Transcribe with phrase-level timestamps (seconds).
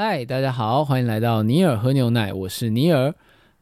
[0.00, 3.12] 嗨，大家好，欢迎来到尼尔喝牛奶，我是尼尔。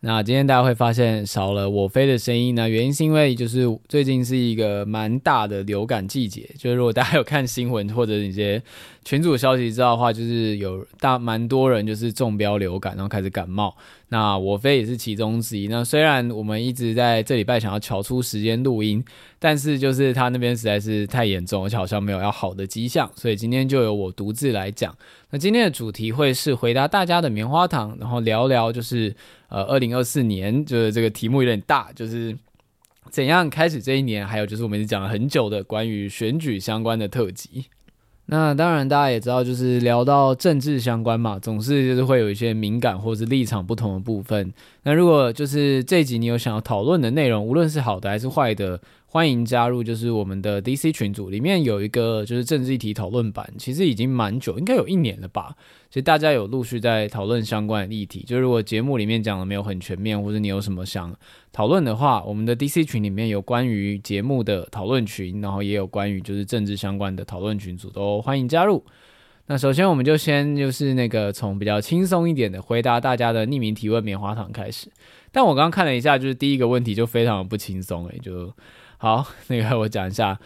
[0.00, 8.62] 那今天大家会发现少了我飞的声音呢，原因是因为就是最近是一个蛮大的流感季节，就是如果大家有看新闻或者一些
[9.04, 13.74] 群组消息知道的话，就是有大蛮多人就是中标流感，然后开始感冒。
[14.08, 15.66] 那我飞也是其中之一。
[15.66, 19.02] 那虽然我们一直在这礼拜想要调出时间录音，
[19.40, 24.94] 但是就是他那边实在是太严重，而且好像没有要好的迹象，所以今天就由我独自来讲。
[25.30, 29.12] 那今天的主题会是回答大家的棉花糖，然后聊聊就是
[29.48, 32.36] 呃二零二四年，就是这个题目有点大，就是
[33.10, 37.66] 怎样开始这一年，还有就是我们已经讲了很久的关于选举相关的特辑。
[38.28, 44.52] 那当然，大家也知道，就是聊到政治相关嘛，总是就是会有一些敏感或是立场不同的部分。
[44.82, 48.80] 那如果就是这一集你有想要讨论的内容，无论是好的还是坏的，
[49.16, 55.56] 欢迎加入，就是我们的 DC 群组，里面有一个就是政治议题讨论版，其实已经蛮久，应该有一年了吧。
[55.88, 61.16] 其实大家有陆续在讨论相关的议题，就如果节目里面讲的没有很全面，或者你有什么想
[61.50, 68.84] 讨论的话，我们的 DC 群里面有关于节目的讨论群，然后也有关于就是政治相关的讨论群组，都欢迎加入。
[69.46, 74.90] 那首先我们就先就是那个从比较轻松一点的回答大家的匿名提问棉花糖开始。
[75.32, 78.52] 但我刚刚看了一下，就是第一个问题就非常的不轻松诶，就。
[79.06, 80.36] 好， 那个我讲一下，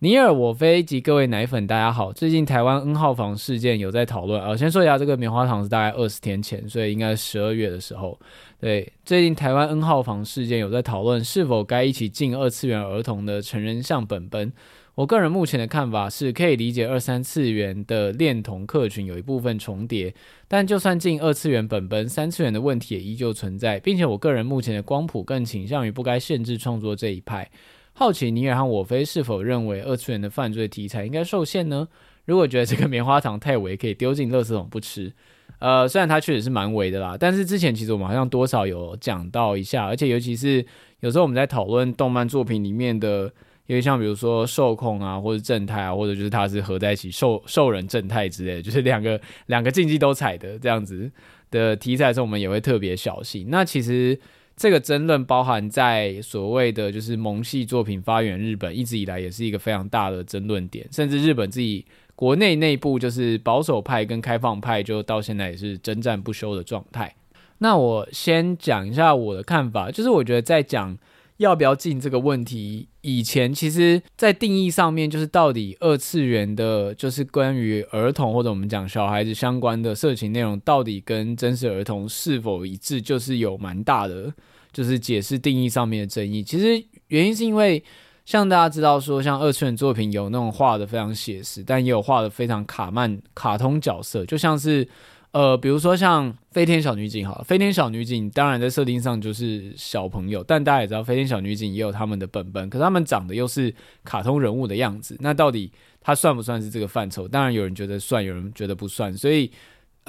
[0.00, 2.12] 尼尔我飞及各位奶粉，大家好。
[2.12, 8.18] 最近台湾 N 号房事件有在讨论啊，先说一下这个棉花糖是大概二十天前，所以应该十二月的时候。
[8.58, 14.52] 对，最近台湾 N 号房事件有在讨论是否该一起进二次元儿童的成人向本本。
[14.96, 20.12] 我个人目前的看法是可以理解二三次元的恋童客群有一部分重叠，
[20.48, 27.48] 但就算进二次元本本，三次元的问题也依旧存在，并且我个人目前的光谱更倾向于不该限制创作这一派。
[27.92, 31.86] 好奇尼尔和我飞是否认为二次元的犯罪题材应该受限呢？
[32.24, 35.12] 如果觉得这个棉花糖太伪，可以丢进垃圾桶不吃。
[35.58, 40.64] 呃，虽然它确实是蛮伪的啦，但是之前其实我们好像多少有讲到一下，而且尤其是
[41.00, 43.30] 有时候我们在讨论动漫作品里面的，
[43.66, 51.10] 因为像比如说受控啊，或者正太啊，或者就是它是合在一起兽兽人正太之类，就是两个两个禁忌都踩的这样子
[51.50, 53.48] 的题材的时候，我们也会特别小心。
[53.50, 54.18] 那其实。
[54.60, 67.16] 这个争论包含在所谓的就是萌系作品发源日本，一直以来也是一个非常大的争论点，甚至日本自己国内内部就是保守派跟开放派，就到现在也是征战不休的状态。
[67.56, 70.94] 那我先讲一下我的看法，就是我觉得在讲
[71.38, 84.30] 要不要进这个问题以前，其实在定义上面，就是到底二次元的，就是关于儿童或者我们讲小孩子相关的色情内容，到底跟真实儿童是否一致，就是有蛮大的。
[84.72, 87.82] 就是解释定义上面的争议，其实原因是因为
[88.24, 94.86] 像大家知道说，像二次元作品有那种画的非常写实，但也有画的非常卡漫、卡通角色，就像是
[95.32, 107.26] 呃，比如说像飞天小女警，好了，飞天小女警当然在设定上就是小朋友，但大家也知道飞天小女警也有他们的本本，可是他们长得又是卡通人物的样子，那到底它算不算是这个范畴？
[107.26, 109.50] 当然有人觉得算，有人觉得不算，所以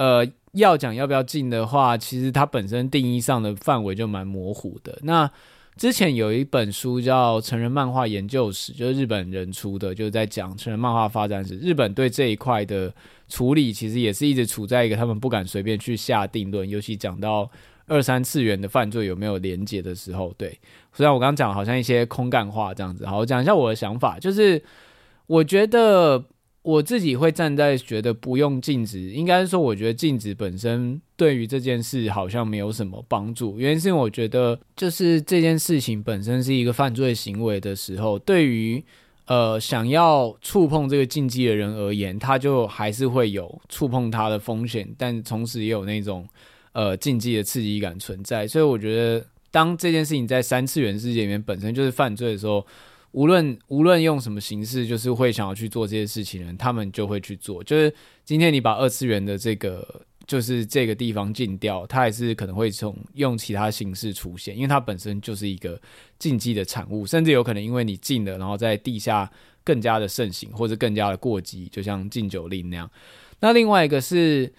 [0.03, 0.27] 呃。
[0.55, 4.99] 要讲要不要进的话，其实它本身定义上的范围就蛮模糊的。
[5.03, 5.31] 那
[5.77, 11.55] 之前有一本书叫《成人漫画研究史》，就是日本人出的，就是在讲成人漫画发展史。
[11.55, 12.93] 日本对这一块的
[13.29, 17.49] 处理，其实也是一直处在一个他们不敢随便去下定论，尤其讲到
[17.87, 20.35] 二三次元的犯罪有没有连结的时候。
[20.37, 20.59] 对，
[20.91, 24.61] 虽然我刚刚讲好像一些空干话这样子，好，我讲一下我的想法，就是
[25.27, 26.21] 我觉得。
[26.63, 33.57] 我自己会站在觉得不用禁止，应该说，我觉得禁止本身对于这件事好像没有什么帮助。
[33.57, 38.83] 原因是因为我觉得，就是这件事情本身是一个犯罪行为的时候，对于
[39.25, 46.27] 呃想要触碰这个禁忌的人而言，他就还是会有触碰它的风险，但同时也有那种
[46.73, 48.47] 呃禁忌的刺激感存在。
[48.47, 52.63] 所以我觉得，当这件事情在三次元世界里面本身就是犯罪的时候。
[53.11, 57.63] 无论无论用什么形式，就是会想要去做这些事情的人，他们就会去做。
[57.63, 65.79] 就是今天你把二次元的这个，就是这个地方禁掉，它还是可能会从用其他形式出现，因为它本身就是一个
[66.19, 69.29] 禁忌的产物，甚至有可能因为你禁了，然后在地下
[69.63, 72.89] 更加的盛行，或者更加的过激，就像禁酒令那样。
[73.41, 74.53] 那另外一个是，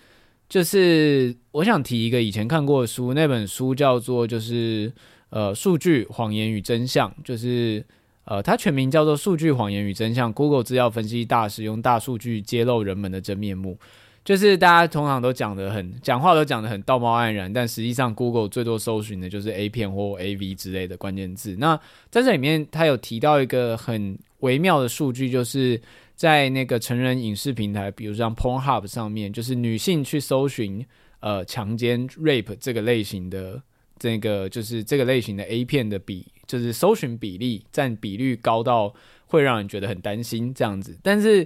[0.47, 4.93] 就是我想提一个以前看过的书，那本书叫做就是
[5.31, 7.83] 呃，数据谎言与真相，就是。
[8.25, 13.79] 呃，它全名叫做《数据谎言与真相》，Google 资料分析大师用大数据揭露人们的真面目。
[14.25, 21.57] 就是大家通常都讲得很，讲话都讲得很道貌岸然，但实际上 Google 最多搜寻的就是 A 片或 AV 之类的关键字。
[21.59, 21.77] 那
[22.09, 25.81] 在这里面，它有提到一个很微妙的数据，就是
[26.15, 30.87] 在那个成人影视平台，比如像 Pornhub 上面，就是女性去搜寻
[31.19, 33.61] 呃强奸 rape 这个类型的
[33.99, 36.25] 这个就是这个类型的 A 片的比，
[36.59, 38.93] 就是搜寻比例占比率高到
[39.27, 40.99] 会让人觉得很担心这样子。
[41.03, 41.45] 但是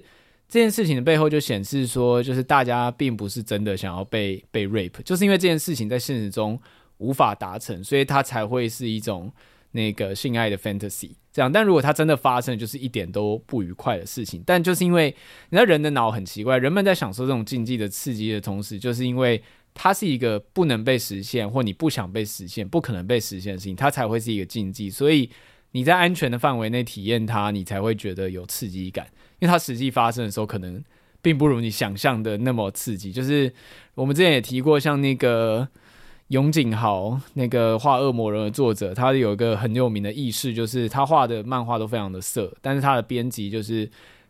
[0.49, 6.61] 这件事情的背后就显示说，就是大家并不是真的想要被被 rape，就是因为这件事情在现实中
[6.99, 9.32] 无法达成，所以它才会是一种。
[9.73, 14.43] 那个性爱的 fantasy 这样，但如果它真的发生，就是一点都不愉快的事情。
[14.47, 15.14] 但就是因为
[15.50, 19.43] 你知道人的脑很奇怪，人们在享受这种禁忌的刺激的同时，就是因为
[19.76, 24.88] 它是一个不能被实现，或你不想被实现、不可能被实现的事情，它才会是一个禁忌。
[24.88, 25.31] 所以
[25.73, 29.06] 你在安全的范围内体验它，你才会觉得有刺激感，
[29.38, 30.82] 因为它实际发生的时候，可能
[31.20, 33.12] 并不如你想象的那么刺激。
[33.12, 33.52] 就是
[33.94, 35.69] 我们之前也提过，像那个。
[36.31, 43.88] 永井豪那个画恶魔人的作者，他有一个很有名的軼事，就是他画的漫画都非常的色，但是他的编辑就是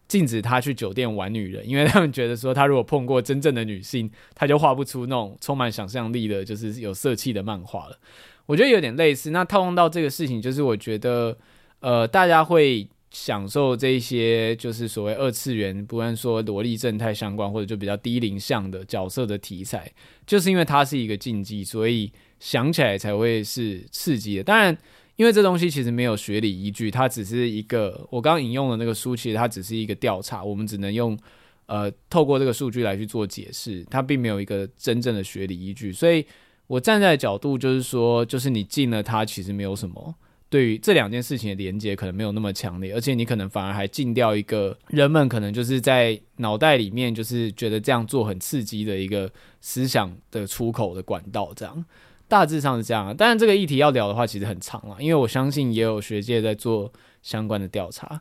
[0.09, 7.99] 禁止他去酒店玩女人，因为他们觉得说他如果碰过真正的女性，他就画不出那种充满想象力的，就是有色气的漫画了。
[8.47, 9.31] 我觉得有点类似。
[9.31, 11.37] 那套用到这个事情，就是我觉得
[11.81, 12.89] 呃，大家会。
[13.09, 19.91] 享受这一些就是所谓二次元，不管说萝莉正太相关，或者就比较低龄向的角色的题材，
[20.27, 24.43] 就是因为它是一个禁忌，所以想起来才会是刺激的。
[24.43, 24.77] 当然，
[25.17, 31.19] 因为这东西其实没有学理依据，它只是一个我刚刚引用的那个书，其实它只是一个调查，我们只能用
[31.67, 35.91] 呃透过这个数据来去做解释，它并没有一个真正的学理依据。
[35.93, 36.25] 所以
[36.67, 40.15] 我站在角度就是说，就是你禁了它，其实没有什么。
[40.49, 49.29] 对于这两件事情的连接可能没有那么强烈，而且你可能反而还禁掉一个人们可能就是在脑袋里面就是觉得这样做很刺激的一个
[49.61, 51.85] 思想的出口的管道，这样
[52.29, 53.17] 大致上是这样。
[53.17, 56.93] 当然这个议题要聊的话其实很长了，因为我相信也有学界在做
[57.23, 58.21] 相关的调查。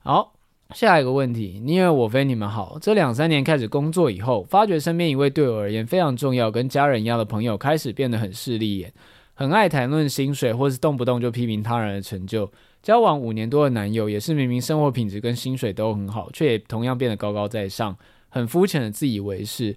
[0.00, 0.34] 好，
[0.74, 8.92] 下一个问题，尼尔我非你们好，这两三年开始工作以后，发觉身边一位对我而言非常重要、跟家人一样的朋友开始变得很势利眼。
[9.34, 12.50] 很爱谈论薪水，或是动不动就批评他人的成就。
[12.82, 17.96] 交往五年多的男友，也是明明生活品质跟薪水都很好，却也同样变得高高在上，
[18.28, 19.76] 很肤浅的自以为是。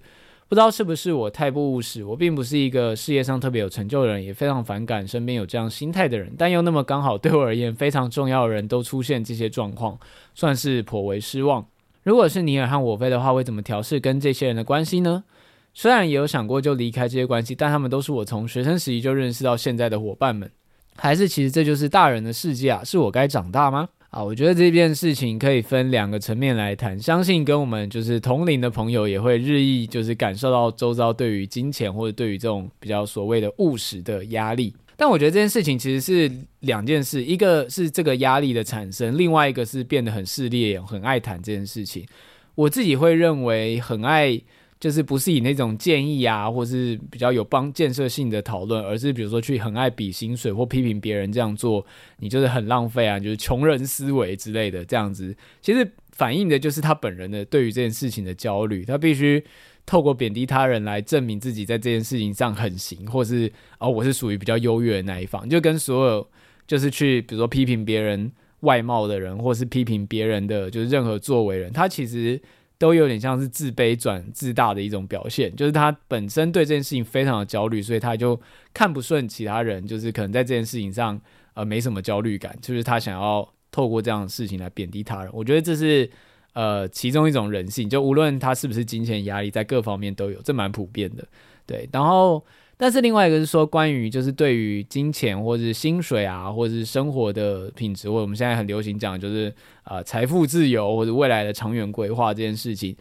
[0.52, 6.30] 不知道是不是我太不务实，我并不是一个事业上特别有成就的人，也非常反感身边有这样心态的人。
[6.36, 9.98] 但又那么刚好对我而言非常重要的人都出现这些状况，
[10.34, 11.66] 算是颇为失望。
[12.02, 15.24] 如果是尼尔和我飞的话，会怎么调试跟这些人的关系呢？
[15.72, 20.50] 虽然也有想过就离开这些关系，但他们都是我从学生时期就认识到现在的伙伴们。
[20.96, 22.84] 还是其实这就是大人的世界啊？
[22.84, 23.88] 是我该长大吗？
[24.12, 27.00] 啊，我觉得这件事情可以分两个层面来谈。
[27.00, 34.74] 相信跟我们就是同龄的朋友也会日益就是感受到周遭对于金钱或者对于这种比较所谓的务实的压力。
[34.98, 36.30] 但我觉得这件事情其实是
[36.60, 42.06] 两件事，一个是这个压力的产生，另外一个是变得很势利，很爱谈这件事情。
[42.54, 44.38] 我自己会认为很爱。
[44.82, 51.86] 就是不是以那种建议啊，或是比较有帮建设性的讨论，而是比如说去很爱比薪水或批评别人这样做，
[52.18, 55.36] 你就是很浪费啊，就是穷人思维之类的这样子。
[55.60, 59.44] 其实反映的就是他本人的对于这件事情的焦虑，他必须
[59.86, 63.48] 透过贬低他人来证明自己在这件事情上很行，或是
[63.78, 66.28] 哦我是属于比较优越的那一方，就跟所有
[66.66, 68.32] 就是去比如说批评别人
[68.62, 72.42] 外貌的人，或是批评别人的就是任何作为人，他其实。
[72.82, 78.40] 都有点像是自卑转自大的一种表现，就是他本身对这件事情非常的焦虑，所以他就
[78.74, 81.20] 看不顺其他人，就是可能在这件事情上
[81.54, 85.30] 呃没什么焦虑感，就是他想要透过这样的事情来贬低他人。
[85.32, 86.10] 我觉得这是
[86.54, 91.24] 呃其中一种人性，就无论他是不是金钱压力，在各方面都有，这蛮普遍的。
[91.64, 92.44] 对，然后。
[92.82, 102.96] 但是另外一个是说，关于就是对于金钱或者是薪水啊，或者是生活的品质，或者我们现在很流行讲，就是呃财富自由或者未来的长远规划这件事情，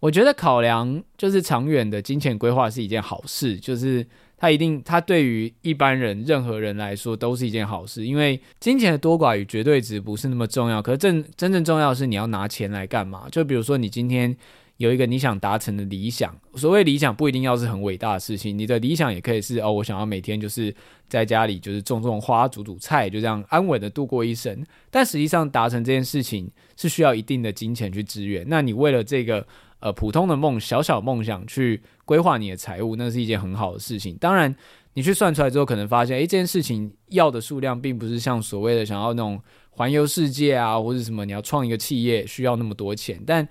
[0.00, 4.06] 我觉得考量就是长远的金钱规划是一件好事，就是
[4.38, 13.28] 它一定它对于一般人任何人来说都是一件好事，因为金钱的多寡与绝对值不是那么重要，可是真真正重要的是你要拿钱来干嘛？
[13.30, 14.34] 就比如说你今天。
[14.78, 20.74] 有一个你想达成的理想，所谓理想不一定要是很伟大的事情，你的理想也可以是哦，我想要每天就是
[21.08, 24.62] 在家里就是种种花、煮煮菜，就这样安稳的度过一生。
[24.90, 28.44] 但实际上达成这件事情是需要一定的金钱去支援。
[28.48, 29.46] 那你为了这个
[29.80, 34.14] 呃普通的梦、小小梦想去规划你的财务，那是一件很好的事情。
[34.20, 34.54] 当然，
[34.92, 39.40] 你去算出来之后，可能发现，诶，这件事情要的数量并不是像所谓的想要那种
[39.70, 43.48] 环游世界啊，或者什么你要创一个企业需要那么多钱，但。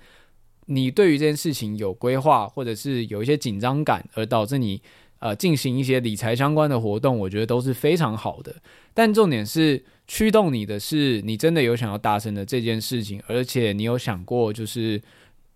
[0.66, 4.80] 你对于这件事情有规划，或者是有一些紧张感，而导致你
[5.18, 8.54] 呃进行一些理财相关的活动，我觉得都是非常好的。
[8.94, 15.00] 但重点是驱动你的是你真的有想要达成的这件事情，而且你有想过就是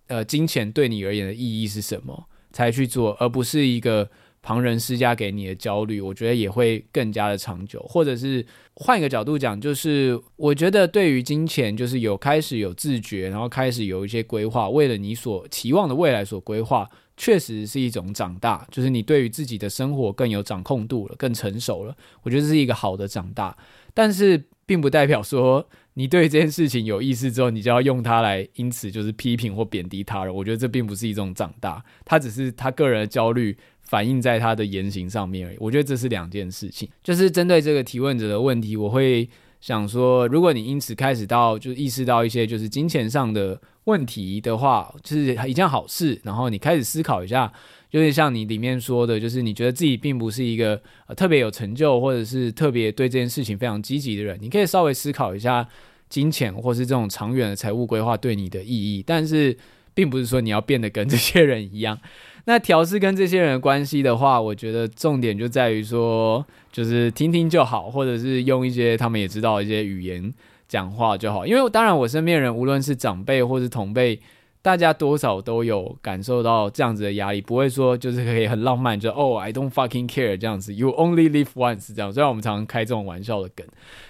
[0.09, 4.11] 呃金钱对你而言的意义是什么才去做，而不是一个。
[4.42, 7.80] 旁人施加给你的焦虑，我觉得也会更加的长久。
[7.82, 8.44] 或者是
[8.75, 18.66] 换一个角度讲，就是我觉得对于金钱，就是有开始有自觉，然后开始有一些规划，为了你所期望的未来所规划，确实是一种长大。
[18.70, 21.94] 就是你对于自己的生活更有掌控度了，更成熟了。
[22.23, 23.54] 我觉得这是一个好的长大，
[23.92, 30.35] 但是并不代表说你对这件事情有意识之后，你就要用它来因此就是批评或贬低他人。
[30.35, 33.54] 我觉得这并不是一种长大，他只是他个人的焦虑。
[33.90, 36.88] 反映在他的言行上面而已，我觉得这是两件事情。
[37.02, 39.28] 就是针对这个提问者的问题，我会
[39.61, 46.20] 想说，如果你因此开始到就意识到一些就是金钱上的问题的话，就是一件好事。
[46.23, 47.52] 然后你开始思考一下，
[47.90, 50.80] 就是像你里面说的，就是你觉得自己并不是一个
[51.16, 55.68] 特别有成就，或者是特别对这件事情非常积极的人，你可以稍微思考一下
[56.09, 59.02] 金钱或是这种长远的财务规划对你的意义。
[59.04, 59.59] 但是，
[59.94, 61.99] 并不是说你要变得跟这些人一样。
[62.50, 70.35] 那调试跟这些人的关系的话，我觉得重点就在于说，就是听听就好，或者是用一些他们也知道的一些语言
[70.66, 71.47] 讲话就好。
[71.47, 74.19] 因为当然，我身边人无论是长辈或是同辈，
[74.62, 82.12] 大家多少都有感受到这样子的压力，不会说就是可以很浪漫，就哦，I don't fucking care 这样子，You only live once 这样。
[82.12, 83.64] 虽然我们常常开这种玩笑的梗，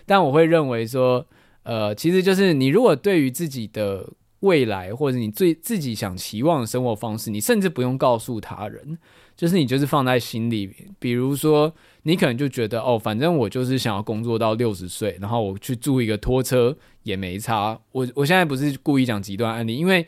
[0.06, 1.26] 但我会认为说，
[1.64, 4.06] 呃，其实就是你如果对于自己的。
[4.40, 8.98] 未来，或者你最自己想期望的生活方式，你甚至不用告诉他人，
[9.36, 10.74] 就是你就是放在心里。
[10.98, 11.70] 比如说，
[12.04, 17.78] 你可能就觉得哦，反正我就是想要工作到六十岁，然后我去租一个拖车也没差。
[17.92, 20.06] 我我现在不是故意讲极端案例，因为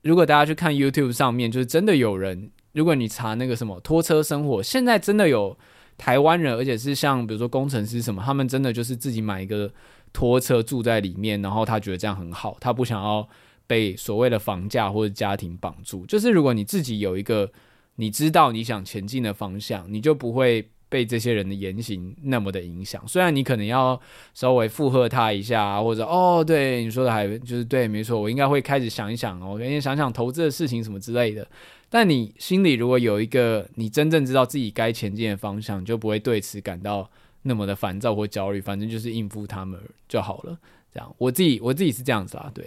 [0.00, 5.54] 如果大家去看 YouTube 上面，就是真的有人，如果你查那个什么拖车生活，现在真的有
[5.98, 9.70] 台湾人，而且是像比如说工程师什么，他们真的就是自己买一个
[10.14, 13.28] 拖车住在里面，然后他觉得这样很好，他不想要。
[13.66, 17.50] 被所谓的房价或者家庭绑住，就是如果你自己有一个
[17.96, 23.02] 你知道你想前进的方向，你就不会被这些人的言行那么的影响。
[23.08, 24.00] 虽然你可能要
[24.32, 31.46] 稍微附和他一下，或者哦，对你说的还就是对，没错，我应该会开始想一想哦，我先想想投资的事情什么之类的。
[31.88, 37.08] 但你心里如果有一个你真正知道自己该前进的方向，就不会对此感到
[37.42, 38.60] 那么的烦躁或焦虑。
[38.60, 40.58] 反正就是应付他们就好了。
[40.92, 42.64] 这样，我自己我自己是这样子啊，对。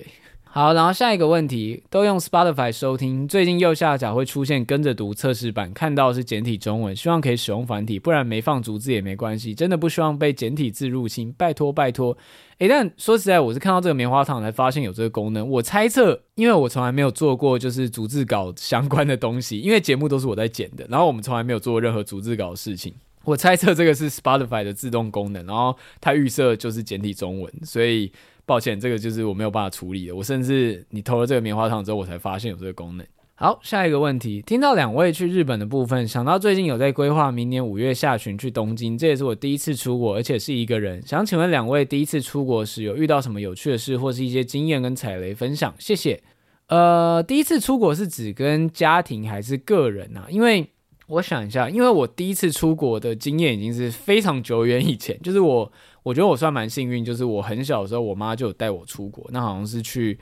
[0.58, 12.18] 好，然后下一个问题，都用 Spotify 收听，最近右下角会出现跟着读测试版，看到是简体中文，希望可以使用繁体，不然没放逐字也没关系，真的不希望被简体字入侵，拜托拜托。
[12.58, 22.96] 诶，但说实在，我是看到这个棉花糖才发现有这个功能，我猜测，因为我从来没有做过就是逐字稿相关的东西，因为节目都是我在剪的，然后我们从来没有做过任何逐字稿的事情，
[23.26, 28.12] 我猜测这个是 Spotify 的自动功能，然后它预设就是简体中文，所以。
[28.48, 30.16] 抱歉，这个就是我没有办法处理的。
[30.16, 33.06] 我甚至你投了这个棉花糖之后，我才发现有这个功能。
[33.36, 41.00] 好，下一个问题，听到两位去日本的部分，想到最近有在规划明年五月下旬去东京，这也是我第一次出国，而且是一个人。
[41.06, 45.72] 想请问两位，第一次出国时有遇到什么有趣的事，或是一些经验跟踩雷分享？
[45.78, 46.24] 谢谢。
[46.70, 50.26] 呃，第一次出国是指跟家庭还是个人啊？
[50.30, 50.68] 因为
[51.08, 55.72] 我想一下，因为我第一次出国的经验已经是非常久远以前，就是我。
[56.04, 60.18] 我觉得我算蛮幸运，就是我很小的时候，我妈就有带我出国，那好像是去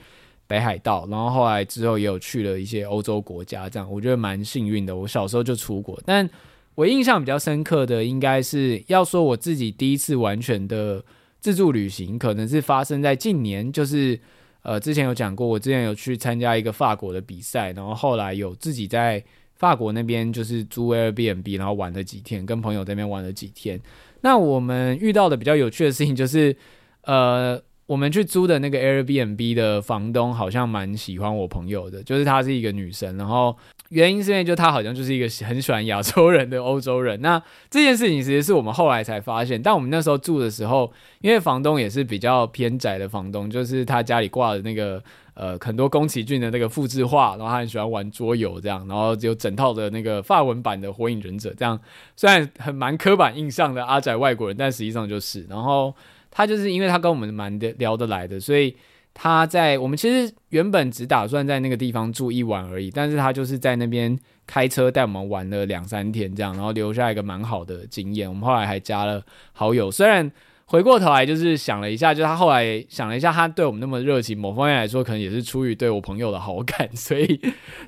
[0.48, 4.96] 北海道，然后后来之后也有去了一些欧洲国家，这样我觉得蛮幸运的。
[4.96, 6.28] 我小时候就出国，但
[6.74, 11.06] 我印象比较深刻的，应该是要说我自己第一次完全的
[11.40, 14.20] 自助旅行，可能是发生在近年，就是
[14.64, 19.24] 呃之前有讲过，我之前有去参加一个法国的比赛，然后后来有自己在
[19.56, 23.80] 法国那边就是租 Airbnb，然后玩了几天，跟朋友在那边玩了几天。
[24.22, 26.56] 那我们遇到的比较有趣的事情就是，
[27.04, 33.56] 呃，我们去租的那个 Airbnb 的房东好像蛮喜欢我朋友的，就是她是一个女生，然后
[33.90, 37.22] 原因是因为就他好像就是一个很喜欢亚洲人的欧洲人。
[37.22, 45.02] 那这件事情其实是我们后来才发现，但我们那时候住的时候，因为房东也是比较偏宅的房东，就是他家里挂的那个。
[45.38, 51.78] 呃，很多宫崎骏的那个复制画，然后他很喜欢玩桌游这样，然后有整套的那个法文版的火影忍者这样，
[52.16, 55.94] 虽然很蛮刻板印象的阿宅外国人，但实际上就是，然后
[56.32, 58.74] 他就是因为他跟我们蛮的聊得来的，所以
[59.16, 70.32] 他在我们其实原本只打算在那个地方住一晚而已，但是他就是在那边开车带我们玩了两三天这样，然后留下一个蛮好的经验，我们后来还加了好友，虽然。
[70.68, 77.40] 回过头来就是想了一下，就是他后来想了一下，他对我们那么热情，某方面来说可能也是出于对我朋友的好感，所以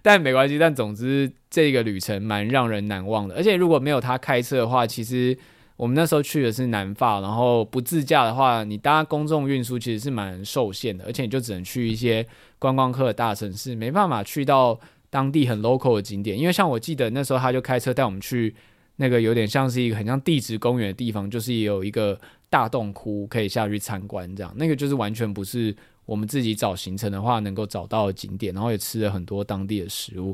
[0.03, 0.59] 但没关系。
[0.59, 5.35] 但总之这个旅程蛮让人难忘的，而且如果没有他开车的话，其实
[5.77, 12.27] 我们那时候去的是南法，然后不自驾的话，你搭公众运输其实是蛮受限的，而且你就只能去一些
[12.59, 14.77] 观光客的大城市，没办法去到
[15.09, 16.37] 当地很 local 的景点。
[16.37, 18.53] 因为像我记得那时候他就开车带我们去
[18.97, 22.19] 那个有点像是一个很像地质公园的地方，就是有一个。
[22.49, 30.33] 大洞窟可以下去参观，这样那个就是完全不是我们自己找行程的话能够找到的景点，然后也吃了很多当地的食物。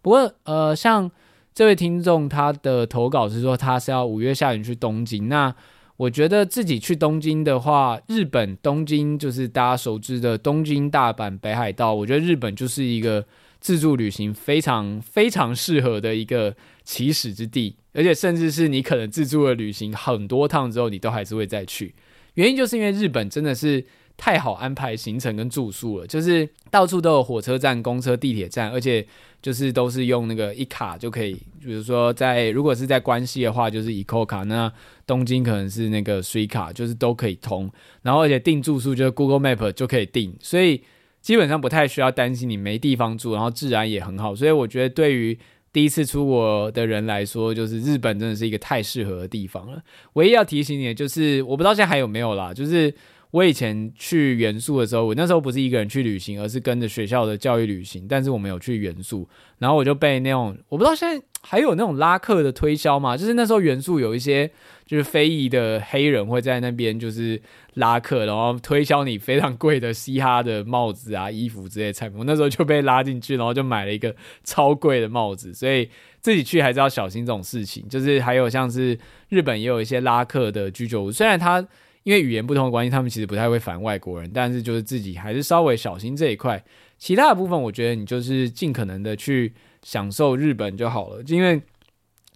[0.00, 1.08] 不过，呃，像
[1.54, 5.54] 这位听众他的投稿是说他是要五月下旬去东京，那
[5.98, 13.24] 我觉得自己去东京的话，日本东京就是大家熟知的东京、大阪、北海道，我觉得日本就是一个
[13.60, 17.76] 自助旅行非常非常适合的一个起始之地。
[17.92, 21.94] 而且甚至是你可能自助的旅行很多趟之后，你都还是会再去。
[22.34, 23.84] 原因就是因为日本真的是
[24.16, 29.06] 太好安排行程跟住宿了，就是到处都有火车站、公车、地铁站，而且
[29.40, 31.34] 就是都是用那个一卡就可以。
[31.60, 34.72] 比如说在如果是在关西的话，就是一扣卡那
[35.06, 37.70] 东京可能是那个水卡就是都可以通。
[38.02, 40.82] 然后而且订住宿就是 Google Map 就可以订，所以
[41.20, 44.34] 基本上不太需要担心你没地方住，然后治安也很好。
[44.34, 45.38] 所以我觉得对于
[45.72, 49.82] 第一次出国的人来说，就是日本真的是一个太适合的地方了。
[50.14, 52.52] 唯一要提醒你的就是，我不知道现在还有没有啦。
[52.52, 52.92] 就是
[53.32, 58.06] 我以前去元素的时候，我那时候不是一个人去旅行，而是跟着学校的教育旅行。
[58.08, 64.48] 但是我没有去元素，然后我就被那种我不知道现在还有那种拉客的推销嘛，就是那时候元素有一些。
[64.84, 67.40] 就是非裔的黑人会在那边就是
[67.74, 72.18] 拉客，然后推销你非常贵的嘻哈的帽子啊、衣服之类的产品。
[72.18, 75.54] 我那时候就被拉进去，然后就买了一个超贵的帽子。
[75.54, 75.88] 所以
[76.20, 77.88] 自己去还是要小心这种事情。
[77.88, 78.98] 就是还有像是
[79.30, 81.66] 日本也有一些拉客的居酒屋，虽然他
[82.04, 86.62] 因为语言不同的关系，他们其实不太会烦外国人，但是就是自己还是稍微小心这一块。
[86.98, 91.60] 其他的部分，我觉得你就是尽可能的去享受日本就好了，因为。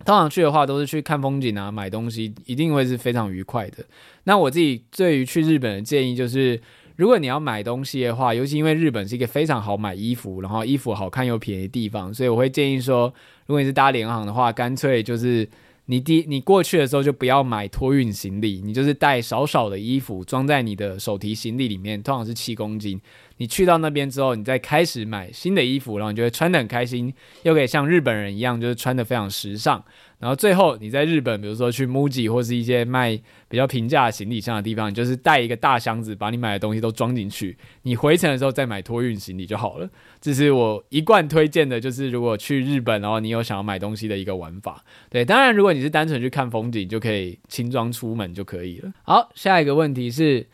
[0.05, 3.83] 通常去的话，都是去看风景啊，买东西，一定会是非常愉快的。
[4.25, 6.61] 那我自己对于去日本的建议就是，
[6.97, 13.11] 如果你要买东西的话，尤其因为日本是一个非常好买衣服，然后衣服好看又便宜的地方，所以我会建议说，
[13.47, 15.49] 如果你是搭联航的话，干脆就是。
[15.87, 23.01] 你第你过去的时候就不要买托运行李，你就是带少少的衣服装在你的手提行李里面，通常是七公斤。
[23.39, 29.85] 你去到那边之后，你再开始买新的衣服，然后你就会穿得很开心，又可以像日本人一样，就是穿得非常时尚。
[30.19, 37.55] 然后最后你在日本，比如说去 MUJI 或是一些卖比较平价行李箱的地方，你就是带一个大箱子，把你买的东西都装进去。
[37.83, 39.87] 你回程的时候再买托运行李就好了。
[40.19, 44.83] 这是我一贯推荐的，就是如果去日本，然后你有想要买东西的一个玩法。
[45.11, 48.91] 对，当然如果你是单纯去看风景，就可以轻装出门就可以了。
[49.03, 50.47] 好，下一个问题是。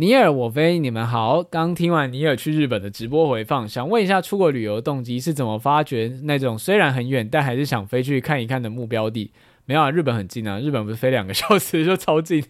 [0.00, 1.42] 尼尔我飞，你们好。
[1.42, 9.30] 刚听完尼尔去日本的直播回放，想问一下，出国旅游动机是怎么发掘那种虽然很远，但还是想飞去看一看的目标地？
[9.66, 12.42] 没有啊，日本很近啊，日本不是飞两个小时就超近。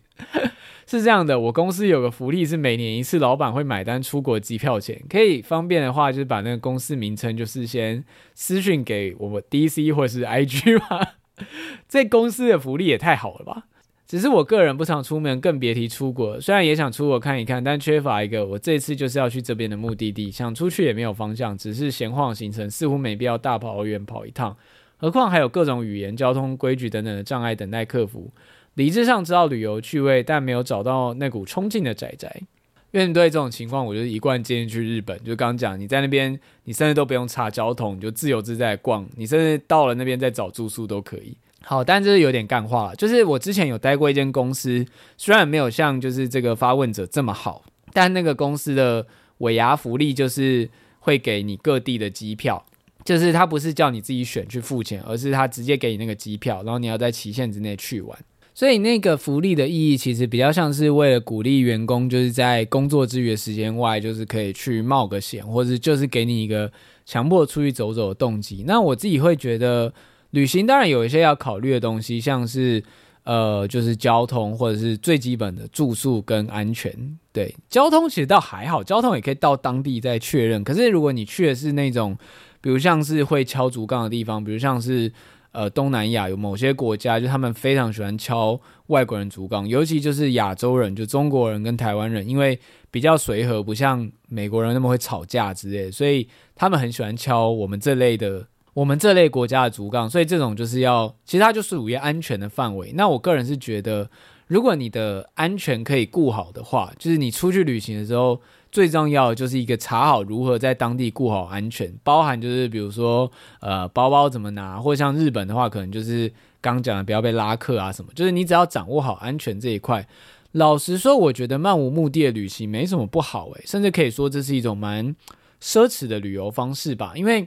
[0.86, 11.04] 是这样的，我公司有个福利，是每年一次，老板会买单出国机票钱，可以方便的话，就是把那个公司名称就是先私讯给我们 DC 或是 IG 嘛。
[11.88, 13.66] 这公司的福利也太好了吧！
[14.10, 16.40] 只是我个人不常出门，更别提出国。
[16.40, 20.32] 虽然也想出国看一看，但缺乏一个我这次就是要去这边的目的地。
[20.32, 24.56] 想出去也没有方向，只是闲晃行程，似乎没必要大跑远跑一趟。
[24.96, 28.28] 何况还有各种语言、交通规矩等等的障碍等待克服。
[28.74, 32.42] 理智上知道旅游趣味，但没有找到那股冲劲的宅宅。
[32.90, 35.16] 面对这种情况，我就是一贯建议去日本。
[35.22, 39.08] 就刚刚讲，你在那边，你甚至都不用查交通，你就自由自在逛。
[39.14, 41.36] 你甚至到了那边再找住宿都可以。
[41.62, 42.96] 好，但这是有点干话了。
[42.96, 44.84] 就是我之前有待过一间公司，
[45.16, 49.06] 虽然没有像就是这个发问者这么好，但那个公司的
[49.38, 50.68] 尾牙福利就是
[51.00, 52.64] 会给你各地的机票，
[53.04, 58.18] 就是他不是叫你自己选去付钱，而是他直接给你那个机票，然后你要在期限之内去玩。
[58.54, 66.72] 所以那个福利的意义其实比较像是为了鼓励员工，就是在工作之余的时间外，就是可以去冒个险，或者就是给你一个
[67.04, 68.64] 强迫出去走走的动机。
[68.66, 69.92] 那我自己会觉得。
[70.30, 72.82] 旅行当然有一些要考虑的东西，像是
[73.24, 76.92] 呃，就是交通或者是最基本的住宿跟安全。
[77.32, 80.64] 对，交通其实倒还好，交通也可以到当地再确认。
[80.64, 82.16] 可是如果你去的是那种，
[82.60, 85.12] 比如像是会敲竹杠的地方，比如像是
[85.52, 92.58] 呃东南亚有某些国家，就他们非常喜欢敲外国人竹杠，尤其就是亚洲人，就中国人跟台湾人，因为
[92.90, 98.46] 比较随和，不像美国人那么会吵架之类，所以他们很喜欢敲我们这类的。
[98.74, 102.92] 我们这类国家的竹杠，所以这种就是要，其实它就是属于安全的范围。
[102.94, 104.08] 那我个人是觉得，
[104.46, 113.30] 如果你的安全可以顾好的话，就是你出去旅行的时候，最重要的就是一个查好如何在当地顾好安全，包含就是比如说
[113.60, 120.06] 呃包包怎么拿，或者像日本的话，可能就是刚讲的不要被拉客啊什么，就是你只要掌握好安全这一块。
[120.52, 125.14] 老实说，我觉得漫无目的的旅行没什么不好诶，甚至可以说这是一种蛮
[125.60, 127.46] 奢侈的旅游方式吧，因为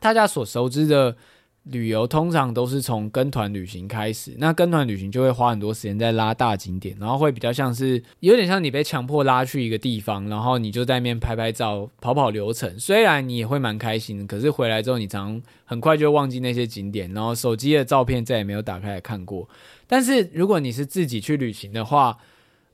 [0.00, 1.16] 大家所熟知的。
[1.64, 12.78] 旅游通常都是从跟团旅行开始，那跟团旅行就会花很多时间在拉大景点，然后会比较像是有点像你被强迫拉去一个地方，然后你就在那边拍拍照、跑跑流程。
[12.78, 19.48] 虽然你也会蛮开心的，可是回来之后你常很快就忘记那些景点，然后手机的照片再也没有打开来看过。
[19.86, 22.18] 但是如果你是自己去旅行的话，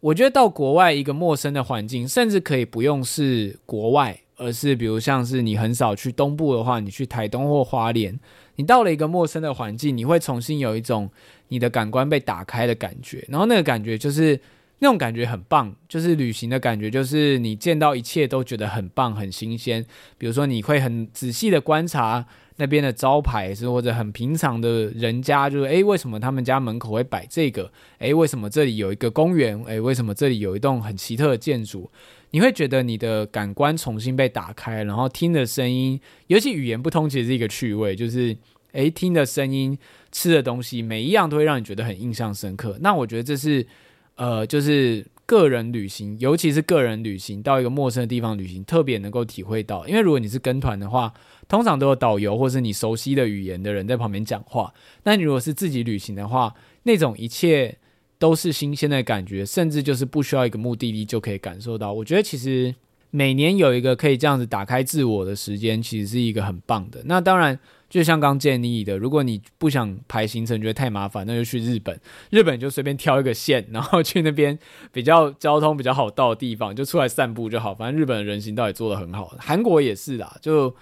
[0.01, 8.19] 我觉得到国外一个陌生的环境，甚至可以不用是国外，而是比如像是你很少去东部的话，你去台东或花莲。
[8.57, 11.11] 你到了一个陌生的环境，你会重新有一种
[11.49, 14.39] 你的感官被打开的感觉，然后那个感觉就是
[14.81, 19.85] 那种感觉很棒，就是旅行的感觉，就是你见到一切都觉得很棒、很新鲜。
[20.19, 22.27] 比如说，你会很仔细的观察
[22.57, 27.73] 那边的招牌，是或者很平常的人家，就是诶，为什么他们家门口会摆这个？
[27.99, 29.63] 诶，为什么这里有一个公园？
[29.65, 31.91] 诶，为什么这里有一栋很奇特的建筑？
[32.33, 38.37] 你会觉得你的感官重新被打开，然后听的声音，尤其语言不通，其实是一个趣味，就是
[38.73, 39.77] 诶，听的声音、
[40.13, 42.79] 吃的东西，每一样都会让你觉得很印象深刻。
[42.81, 43.67] 那我觉得这是，
[44.15, 49.89] 呃，就是个人旅行，尤其是个人旅行到一个陌生的地方旅行，特别能够体会到。
[49.89, 51.13] 因为如果你是跟团的话，
[51.49, 54.73] 通常都有导游或是你熟悉的语言的人在旁边讲话。
[55.03, 57.77] 那你如果是自己旅行的话，那种一切。
[58.21, 61.91] 都是新鲜的感觉，甚至就是不需要一个目的地就可以感受到。
[61.91, 62.73] 我觉得其实
[63.11, 67.01] 每年有一个可以这样子打开自我的时间，其实是一个很棒的。
[67.07, 71.99] 那当然，就像刚建议的，如果你不想排行程，觉得太麻烦，那就去日本。
[72.29, 74.57] 日本就随便挑一个县，然后去那边
[74.93, 77.75] 比较交通比较好到的地方，就出来散步就好。
[77.75, 80.37] 反正日本的人行道也做得很好，韩国也是啦。
[80.43, 80.77] 就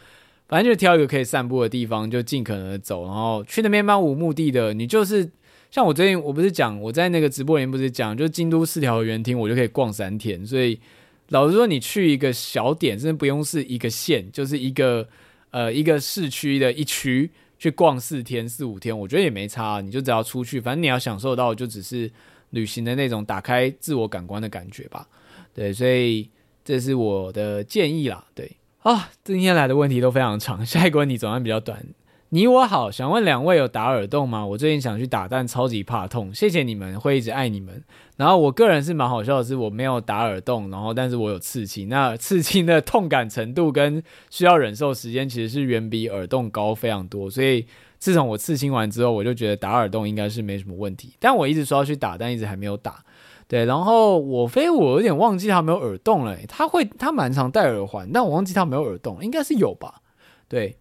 [0.48, 5.31] 反正就挑一个可以散步的地方，就尽可能的走，然后去那边漫无目的的，你就是。
[5.70, 10.44] 像我最近，我不是讲我在那个直播里面不是讲，就京都四条园厅，我就可以逛三天。
[10.46, 10.81] 所以
[11.28, 15.07] 老实说，你去一个小点，甚至不用是一个县，就是一个
[15.50, 19.83] 呃一个市区的一区去逛四天四五天，我觉得也没差。
[19.83, 22.11] 你就只要出去，反正你要享受到就只是
[22.50, 25.07] 旅行的那种打开自我感官的感觉吧。
[25.52, 26.31] 对，所以
[26.64, 28.24] 这是我的建议啦。
[28.35, 28.50] 对
[28.81, 31.85] 啊，今天来的问题都非常长，下一个问题总算比较短。
[32.30, 34.44] 你我好，想问两位有打耳洞吗？
[34.44, 36.34] 我最近想去打，但超级怕痛。
[36.34, 37.82] 谢谢你们，会一直爱你们。
[38.18, 41.88] 然后我个人是蛮好笑的是，我没有打耳洞，然后但是我有刺青。
[41.88, 47.30] 那刺青的痛感程度跟需要忍受时间，其实是远比耳洞高非常多。
[47.30, 47.66] 所以
[47.98, 51.14] 自从我刺青完之后，我就觉得打耳洞应该是没什么问题。
[51.18, 53.02] 但我一直说要去打，但一直还没有打。
[53.46, 56.36] 对，然后我飞我有点忘记他没有耳洞了。
[56.46, 60.02] 他会他蛮常戴耳环，但我忘记他没有耳洞，应该是有吧？
[60.46, 60.76] 对。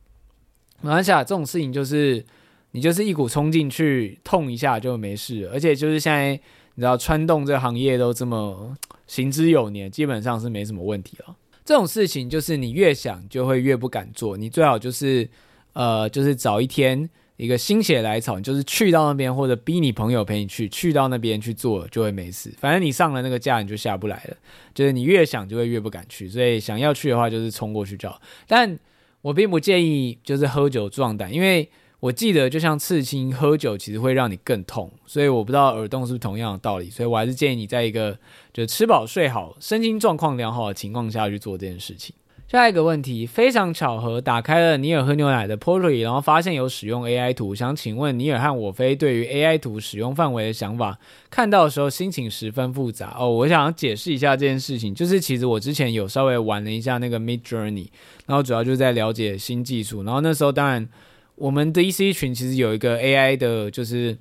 [0.81, 2.23] 没关系啊，这种事情就是
[2.71, 5.49] 你就是一股冲进去，痛一下就没事。
[5.51, 6.31] 而且就是现在
[6.75, 8.75] 你知道穿洞这行业都这么
[9.07, 11.35] 行之有年，基本上是没什么问题了。
[11.65, 14.37] 这种事情就是你越想就会越不敢做。
[14.37, 15.27] 你最好就是
[15.73, 22.53] 呃，就是找一天一个心血来潮，你就是去到那边或者逼你朋友陪你去，去到那边去做就会没事。
[22.57, 24.37] 反正你上了那个架你就下不来了。
[24.73, 28.21] 就是你越想就会越不敢去，所以想要去的话就是冲过去就好。
[28.47, 28.79] 但
[29.21, 38.17] 我并不建议就是喝酒壮胆，因为我记得就像刺青，喝酒其实会让你更痛，所以我不知道耳洞是不是同样的道理，所以我还是建议你在一个
[38.53, 42.15] 就吃饱睡好、身心状况良好的情况下去做这件事情。
[42.47, 50.97] 下一个问题，非常巧合，打开了尼尔喝牛奶的 Portrait，然后发现有使用 AI 图，想请问尼尔和我飞对于 AI 图使用范围的想法。
[51.29, 53.29] 看到的时候心情十分复杂哦。
[53.29, 57.89] 我想解释一下这件事情，就是其实我之前有稍微玩了一下那个 Midjourney，
[58.27, 60.03] 然后主要就是在了解新技术。
[60.03, 60.87] 然后那时候当然
[61.35, 64.17] 我们的 DC 群其实有一个 AI 的，就是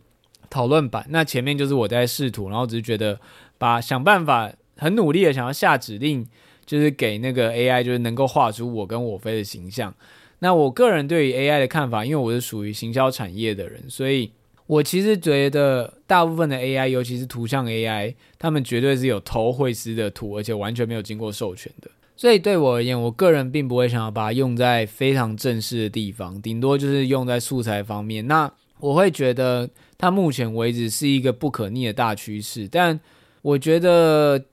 [0.50, 1.06] 讨论版。
[1.10, 3.20] 那前面就是我在试图，然后只是觉得
[3.56, 6.26] 把想办法很努力的想要下指令。
[6.66, 9.94] 就是给那个 AI，就是能够画出我跟我飞的形象。
[10.40, 14.30] 那我个人对于 AI 的看法，因为我是属于行销产业的人，所以
[14.66, 21.90] 我其实觉得大部分的 AI，尤其是图像 AI，他们绝对是有偷绘师的图，而且完全没有经过授权的。
[22.16, 28.26] 所以对我而言，我个人并不会想要把它用在非常正式的地方，顶多就是用在素材方面。
[28.26, 33.00] 那我会觉得它目前为止是一个不可逆的大趋势，但
[33.40, 34.44] 我觉得。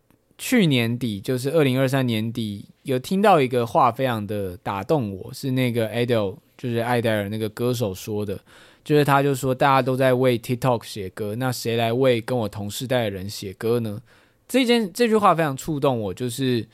[0.46, 8.38] 去年底，就是二零二三年底，有听到一个话，非常的打动我，是那个 Adele，就是艾黛尔那个歌手说的，
[8.84, 14.02] 就是他就说大家都在为 TikTok 写歌，那谁来为跟我同世代的人写歌呢？
[14.46, 16.68] 这件这句话非常触动我，就是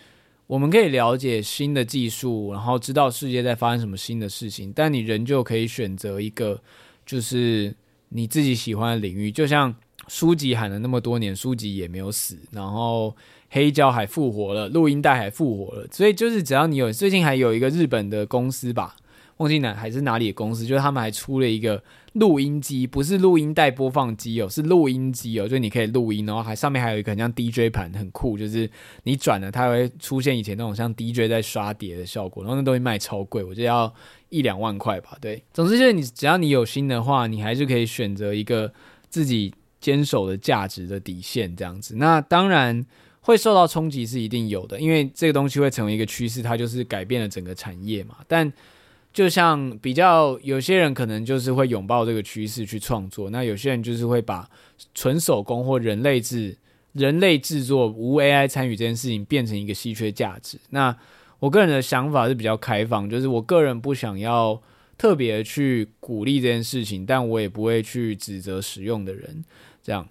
[0.47, 6.59] 我们可以了解新的技术，然后知道世界在发生什么新的事情，但你仍旧可以选择一个
[7.05, 7.71] 就是
[8.09, 9.31] 你自己喜欢的领域。
[9.31, 9.75] 就像
[10.07, 13.15] 书籍喊了那么多年，书籍也没有死，然后
[13.49, 18.95] 黑胶还复活了，录音带还复活了，所以就是只要你有，最近还有一个日本的公司吧。
[19.37, 21.81] 忘记哪还是哪里的公司，就是他们还出了一个
[22.11, 28.69] 录音机，不是录音带播放机哦，是录音机哦，就你可以录音，然后还上面还有一个很像 DJ 盘，很酷，就是
[29.03, 33.93] 你转了它会出现以前那种像 DJ 在刷碟的效果，然后那东西卖超贵，我觉得要
[34.27, 35.17] 一两万块吧。
[35.21, 38.69] 对，总之就是你只要你有心的话，你还是可以选择一个
[39.07, 41.95] 自己坚守的价值的底线这样子。
[41.95, 42.85] 那当然
[43.21, 48.17] 会受到冲击是一定有的，因为这个东西会成为一个趋势，它就是改变了整个产业嘛。
[48.27, 48.51] 但
[49.11, 54.49] 就像比较有些人可能就是会拥抱这个趋势去创作，那有些人就是会把
[54.93, 56.55] 纯手工或人类制
[56.93, 60.57] 人类制作无 AI 参与这件事情变成一个稀缺价值。
[60.69, 60.95] 那
[61.39, 64.61] 我个人的想法是比较开放，就是我个人不想要
[64.97, 69.43] 特别去鼓励这件事情，但我也不会去指责使用的人。
[69.81, 70.07] 这样，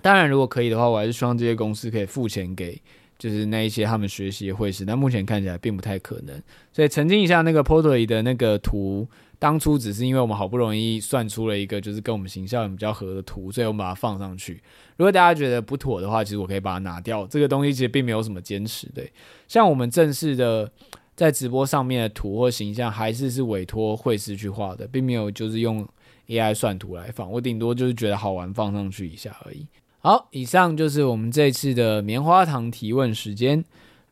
[0.00, 2.80] 当然如果可以的话，我还是希望这些公司可以付钱给。
[3.18, 6.42] 就是那一些他们学习会师，但目前看起来并不太可能。
[6.72, 9.06] 所以澄清一下，那个 Portly 的那个图，
[9.38, 14.62] 当初只是因为我们好不容易算出了一个就是跟我们形象比较合的图，所以我们把它放上去。
[14.96, 17.26] 如果大家觉得不妥的话，其实我可以把它拿掉。
[17.26, 19.02] 这个东西其实并没有什么坚持的。
[19.46, 20.72] 像我们正式的
[21.14, 25.86] 在直播上面的图或形象，还是是委托绘师去画的，并没有就是用
[26.28, 27.30] AI 算图来放。
[27.30, 29.66] 我顶多就是觉得好玩放上去一下而已。
[30.02, 33.62] 好，以上就是我们这次的棉花糖提问时间，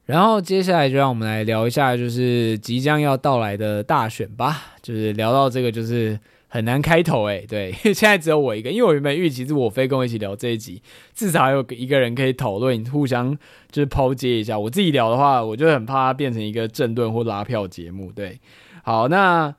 [0.04, 4.74] 然后接下来就让我们来聊一下，就是即将要到来的大选吧。
[4.82, 10.82] 就是聊到这个，就是很难开头诶，对， 现在只有我一个，因为我原本预期是我非跟我一起聊这一集，
[11.14, 13.34] 至少还有一个人可以讨论，互相
[13.70, 14.58] 就是抛接一下。
[14.58, 18.12] 我自己聊的话，我就很怕它变成一个政论或拉票节目。
[18.12, 18.38] 对，
[18.82, 19.54] 好，那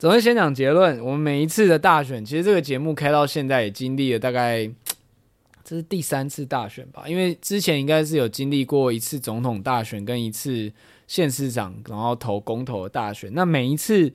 [0.00, 4.68] 总之先讲结论，我们每一次的大选，其实这个节目开到现在也经历了大概。
[5.70, 7.04] 这是第三次大选吧？
[7.06, 10.72] 因为之前应该是有经历过一次总统大选跟一次
[11.06, 13.32] 县市长，然后投公投的大选。
[13.34, 14.12] 那每一次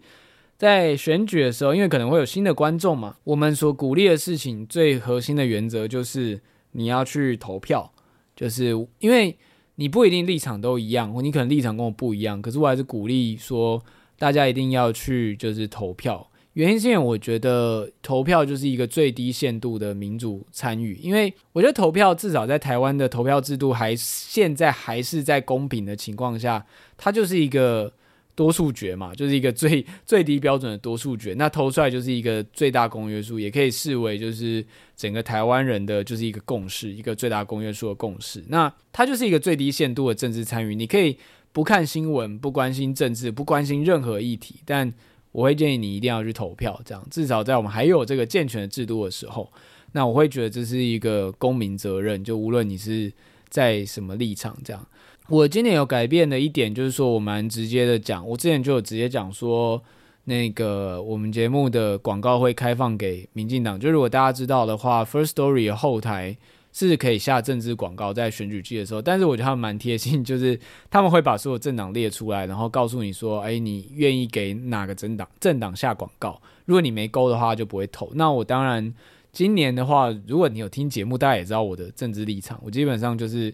[0.57, 6.41] 在选举的时候，因为可能会有新的观众嘛，我们所鼓励的事情最核心的原则就是
[6.73, 7.89] 你要去投票，
[8.35, 9.37] 就是因为
[9.75, 13.81] 你不一定立场都一样，或你可能立场跟我不一样，可是我还是鼓励说
[14.19, 16.29] 大家一定要去就是投票。
[16.55, 26.65] 原因是因为我觉得投票就是一个最低限度的民主参与，因为我觉得投票至少在台湾的投票制度还现在还是在公平的情况下，
[26.97, 27.91] 它就是一个
[28.35, 34.65] 多数决嘛，就是一个最最低标准的多数决，那投出来就是一个最大公约数，也可以视为就是
[34.95, 38.41] 整个台湾人的就是一个共识，一个最大公约数的共识。
[38.47, 41.17] 那它就是一个最低限度的政治参与，你可以
[41.51, 44.93] 不看新闻，不关心政治，不关心任何议题，但
[45.35, 49.51] 我会建议你一定要去投票，这样至少在我们还有这个健全的制度的时候，
[49.91, 52.23] 那我会觉得这是一个公民责任。
[52.23, 53.11] 就无论你是
[53.49, 54.87] 在什么立场，这样。
[55.27, 59.83] 我今年有改变的一点就是说，我蛮直接的讲，我之前就有直接讲说，
[60.23, 63.77] 那个我们节目的广告会开放给民进党。
[63.77, 66.37] 就如果大家知道的话，First Story 后台。
[66.77, 70.59] 是可以下政治广告在选举季的时候，但是我觉得他们蛮贴心， 就是
[70.91, 76.41] 他们会把所有政党列出来，然后告诉你说，哎，你愿意给哪个政党政党下广告？
[76.65, 78.11] 如果你没勾的话，就不会投。
[78.15, 78.93] 那我当然
[79.31, 83.49] 今年的话，如果你有听节目，大家也知道我的政治立场，我基本上就是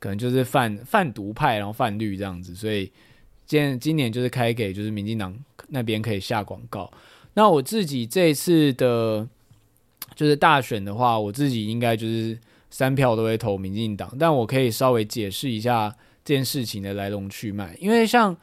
[0.00, 2.90] 可能就是泛泛独派，然后泛绿这样子，所以
[3.46, 5.32] 今今年就是开给就是民进党
[5.68, 6.92] 那边可以下广告。
[7.34, 9.28] 那我自己这一次的，
[10.16, 12.36] 就是大选的话，我自己应该就是。
[12.74, 18.36] 三票都会投民进党，但我可以稍微解释一下这件事情的来龙去脉，因为像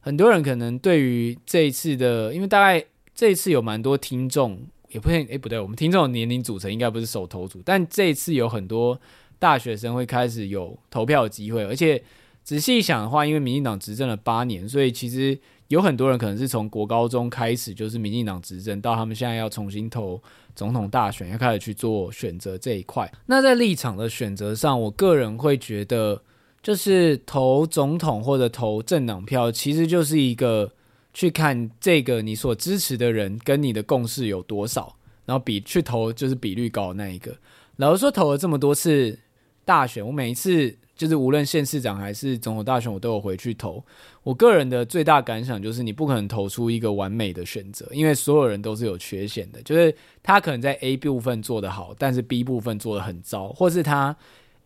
[0.00, 2.82] 很多人可能对于这一次的，因为大概
[3.14, 8.98] 这一次有蛮多听众，也不对，诶，不对，我们听众的年龄组成应该不是手投组，但这一次有很多
[9.38, 12.02] 大学生会开始有投票机会，而且
[12.42, 20.20] 仔细想的话，因为民进党执政了八年，所以其实有很多人可能是从国高中开始就是民进党执政，到他们现在要重新投。
[20.56, 26.22] 总统大选要开始去做选择这一块，那在立场的选择上，我个人会觉得，
[26.62, 30.70] 就是投总统或者投政党票，其实就是一个
[31.12, 34.94] 去看这个你所支持的人跟你的共识有多少，
[35.26, 37.36] 然后比去投就是比率高的那一个。
[37.78, 39.18] 老实说，投了这么多次，
[39.64, 43.84] 大选，我每一次就是无论县市长还是总统大选，我都有回去投。
[44.22, 49.60] 我个人的最大感想就是，你不可能投出一个完美的选择，因为所有人都是有缺陷的。
[49.62, 54.16] 就是他可能在 A 部分做得好，但是 B 部分做得很糟，或是他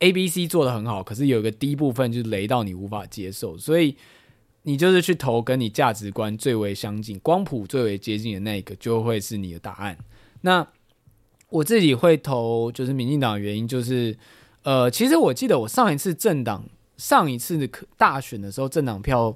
[0.01, 3.97] A、B、C 做得很好，可是有一个 D 部分就是雷到你无法接受，所以
[4.65, 9.97] 你就是去投跟你价值观最为相近、光谱最为接近的那个，就会是你的答案。
[10.43, 10.67] 那
[11.49, 14.15] 我自己会投就是民进党原因就是。
[14.69, 16.63] 呃，其实我记得我上一次政党
[16.99, 19.35] 上一次大选的时候，政党票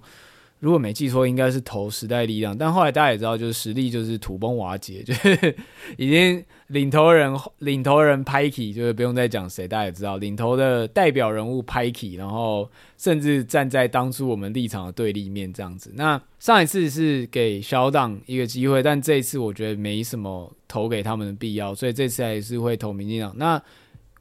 [0.59, 2.55] 如果没记错，应该是投时代力量。
[2.57, 5.57] 但后来大家也知道，就是实力就是土崩瓦解， 就是
[5.97, 15.90] 已经领头人领头人拍起，就是不用再讲谁，大家也知道领头的代表人物拍起，然后甚至站在当初我们立场的对立面这样子。
[15.95, 23.33] 那上一次是给小党一个机会，但这一次我觉得没什么投给他们的必要，所以这次还是会投民进党。
[23.38, 23.62] 那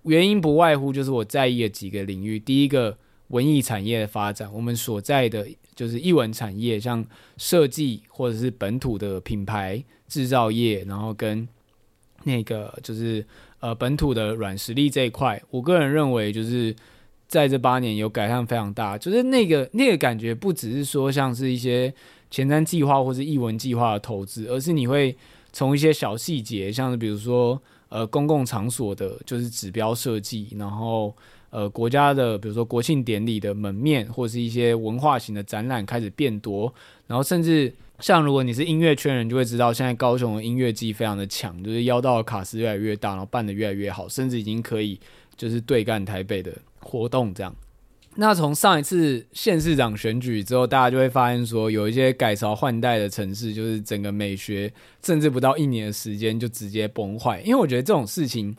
[0.04, 2.40] 原因不外乎就是我在意的几个领域。
[2.40, 7.06] 第一个，文艺产业的发展，我们所在的就是艺文产业，像
[7.38, 11.48] 设计或者是本土的品牌制造业，然后跟
[12.24, 13.26] 那个就是
[13.60, 16.76] 呃本土的软实力这一块，我个人认为就是
[17.28, 18.98] 在这八年有改善非常大。
[18.98, 21.94] 就是那个那个感觉，不只是说像是一些
[22.30, 25.16] 前瞻计划或是艺文计划的投资，而是你会
[25.54, 27.62] 从一些小细节，像是比如说。
[27.92, 31.14] 呃，公共场所的就是指标设计，然后
[31.50, 36.74] 呃，国家的比如说国庆典礼的门面，或是一些文化型的展览开始变多，
[37.06, 44.98] 然后甚至像如果你是音乐圈人，就会知道现在高雄的音乐季非常的强，就是邀到的卡司越来越大，然后办的越来越好，甚至已经可以
[45.36, 47.54] 就是对干台北的活动这样。
[48.16, 54.72] 那从上一次县市长选举之后，大家就会发现说，有一些改朝换代的城市，就是整个美学，
[55.02, 57.40] 甚至不到一年的时间就直接崩坏。
[57.42, 58.54] 因为我觉得这种事情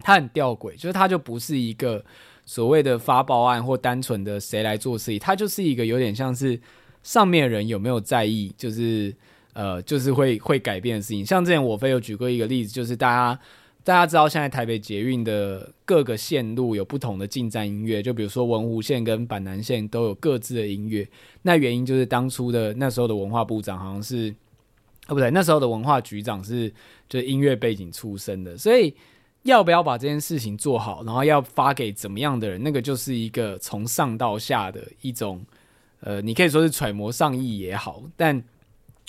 [0.00, 2.04] 它很吊诡，就是它就不是一个
[2.44, 6.60] 所谓的发报案或单纯的谁来做事情，它就是一个有点像是
[7.02, 9.14] 上面人有没有在意，就是
[9.54, 11.24] 呃，就是会会改变的事情。
[11.24, 13.40] 像之前我非有举过一个例子，就是大家。
[13.88, 21.08] 大家知道现在台北捷运的各个线路有不同的进站音乐，就比如说文湖线跟板南线都有各自的音乐。
[21.40, 24.28] 那原因就是当初的那时候的文化部长好像是，
[25.06, 26.70] 哦不对，那时候的文化局长是
[27.08, 28.94] 就是音乐背景出身的，所以
[29.44, 35.42] 要不要把这件事情做好，然后要发给怎么样的人，那个就是一个从上到下的一种，
[36.00, 38.44] 呃，你可以说是揣摩上意也好，但。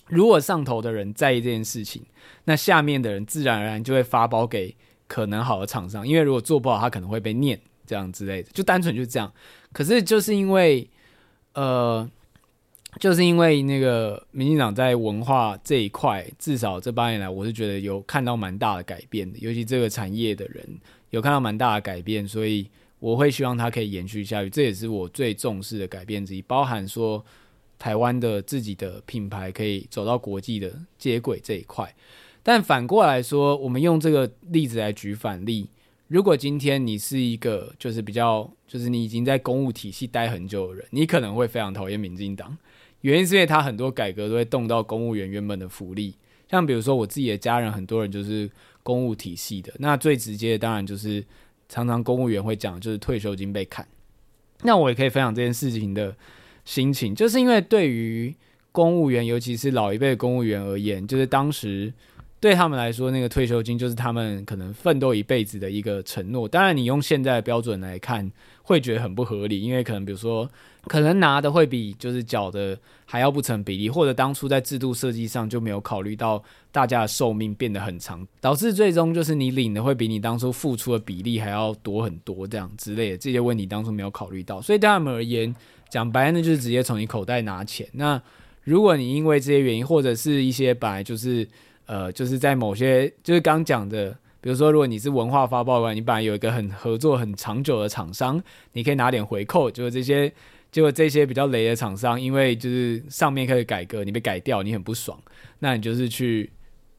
[0.10, 2.04] 如果上头的人在意这件事情，
[2.45, 4.76] 那下面的人自然而然就会发包给
[5.08, 9.32] 可能好的厂商，因为如果做不好，他可能会被念这样之类的，就单纯就这样。
[9.72, 10.88] 可是就是因为，
[11.54, 12.10] 呃，
[13.00, 20.67] 就是因为那个民进党在文化这一块，至少这八年来，我是觉得有看到蛮大的改变的，尤其这个产业的人
[21.12, 22.67] 有看到蛮大的改变，所以
[23.00, 27.24] 我会希望它可以延续下去，这也是我最重视的改变之一，包含说。
[27.80, 31.96] 台湾的自己的品牌可以走到国际的接轨这一块，
[32.44, 35.70] 但反过来说，我们用这个例子来举反例。
[36.10, 42.58] 如果今天你是一个就是比较就是你已经在公务体系待很久的人，你可能会非常讨厌民进党，
[43.02, 46.15] 原因是因为他很多改革都会动到公务员原本的福利，
[46.52, 48.50] 像比如说我自己的家人，很多人就是
[48.84, 51.24] 公务体系的，那最直接的当然就是
[51.70, 53.88] 常常公务员会讲就是退休金被砍，
[54.63, 56.13] 那我也可以分享这件事情的。
[56.65, 58.34] 心情就是因为对于
[58.72, 61.91] 公务员，尤其是老一辈的公务员而言，就是当时
[62.39, 66.48] 对他们来说，那个退休金就是他们可能奋斗一辈子的一个承诺。
[66.48, 70.48] 当然，你用现在的标准来看，会觉得很不合理，因为可能比如说，
[70.86, 76.41] 可能拿的会比就是缴的还要不成比例，或者当初在制度设计上就没有考虑到
[76.72, 85.54] 大家的寿命变得很长，导致最终就是你领的会比你当初付出的比例还要多很多，这样之类的这些问题当初没有考虑到，所以对他们而言。
[85.89, 87.88] 讲白了，就是直接从你口袋拿钱。
[87.93, 88.21] 那
[88.63, 91.47] 如果你因为这些原因，或者是一些本来就是
[91.88, 98.41] 呃，就是在某些就是刚讲的，比如说，如果你是文化发报馆，你本来有一个很合作很长久的厂商，
[98.73, 99.71] 你可以拿点回扣。
[99.71, 100.32] 就是这些，
[100.71, 105.19] 结果这些比较雷的厂商，因为就是上面开始改革，你被改掉，你很不爽，
[105.60, 106.52] 那你就是去，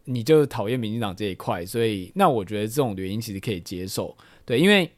[0.06, 1.64] 你就讨厌民进党这一块。
[1.64, 4.90] 所以，那我觉得这种原因其实可以接受，对，因为。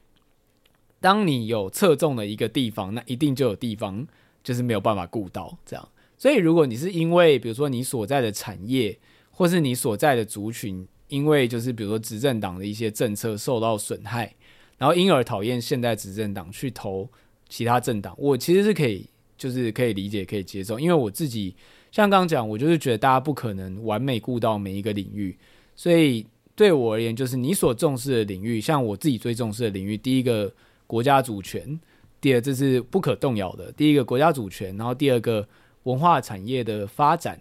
[1.03, 4.07] 当你有侧重的一个地方，那一定就有地方
[4.43, 5.89] 就是没有办法顾到这样。
[6.17, 8.97] 所以，如果你是因为比如说你所在的产业，
[9.33, 14.33] 或是你所在的族群，因为就是比如说执政党的一些政策受到损害，
[14.79, 17.11] 然后因而讨厌现在执政党去投
[17.49, 19.05] 其他政党，我其实是可以
[19.37, 21.57] 就是可以理解可以接受，因为我自己
[21.91, 25.37] 像刚刚讲，我就是觉得大家不可能完美顾到每一个领域，
[25.75, 26.25] 所以
[26.55, 30.55] 对我而言，就是你所重视的领域，像我自己最重视的领域，第一个。
[30.93, 31.81] 国家主权，
[32.21, 33.73] 第二这是不可动摇的。
[33.73, 35.49] 第一个国家主权，然后第二个
[35.85, 37.41] 文化产业的发展。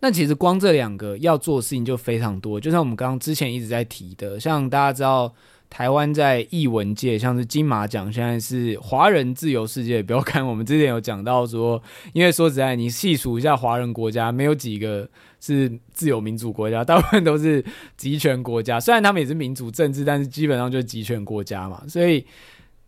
[0.00, 5.32] 那其实光这两个要做的事情就非常多，就像我们刚刚之前一直在提的，像大家知道。
[5.70, 10.02] 台湾在艺文界，像是金马奖，现在是华人自由世界。
[10.02, 11.80] 不要看我们之前有讲到说，
[12.12, 17.64] 因为说实在，你细数一下华人国家，没有几个是自由民主国家，大部分都是
[17.96, 18.80] 集权国家。
[18.80, 21.84] 虽然他们也是民主政治，但是基本上就是集权国家嘛。
[21.86, 22.26] 所以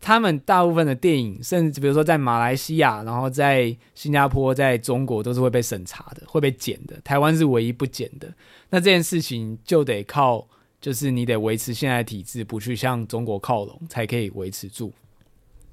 [0.02, 7.00] 他们大部分的电影，甚至比如说在马来西亚，然后在新加坡，在中国都是会被审查的，会被检的。
[7.02, 8.30] 台湾是唯一不检的。
[8.68, 10.46] 那这件事情就得靠。
[10.82, 14.92] 就是你得维持现在体制，不去向中国靠拢，才可以维持住。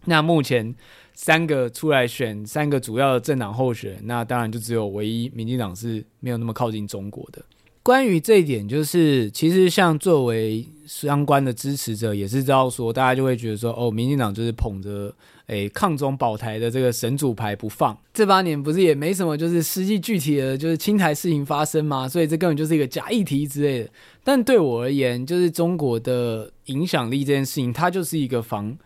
[0.05, 0.75] 那目前
[1.15, 7.43] 三个出来选三个主要的政党候选人，那当然就只有唯一民进党是没有那么靠近中国的。
[7.89, 15.11] 关于这一点，就是其实像作为相关的支持者，也是知道说，大家就会觉得说，哦，民进党就是捧着。
[15.47, 22.07] 诶，抗中保台的这个神主牌不放，这八年不是也没什么，就是实际具体的就是亲台事情发生吗？
[22.07, 23.89] 所以这根本就是一个假议题之类的。
[24.23, 28.77] 但对我而言，就是中国的影响力这件事情，它就是一个防，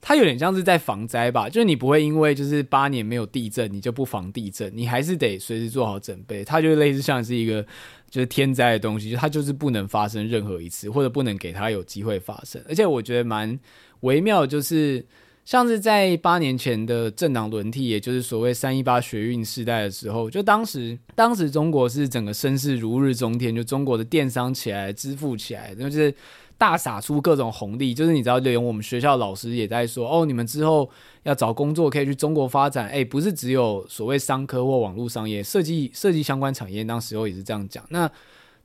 [0.00, 1.48] 它有点像是在防灾吧。
[1.48, 6.44] 就是你不会因为就是八年没有地震，你就不防地震，你还是得随时做好准备。
[6.44, 7.62] 它就类似像是一个
[8.10, 12.62] 就是天灾的东西，就它就是不能发生任何一次，或者不能给它有机会发生。
[12.68, 13.58] 而且我觉得蛮
[14.00, 15.04] 微妙，就是。
[15.44, 26.14] 像是在八年前的政党轮替，也就是所谓三一八学运时代的时候，就当时当时中国是整个声势如日中天，就中国的电商起来，支付起来，就是
[26.58, 27.94] 大撒出各种红利。
[27.94, 30.90] 就是你知道，连我们学校老师也在说，哦，你们之后
[31.22, 32.88] 要找工作可以去中国发展。
[32.88, 37.82] 哎，不是只有所谓商科或网络商业，设计设计相关产业，当时候也是这样讲。
[37.88, 38.10] 那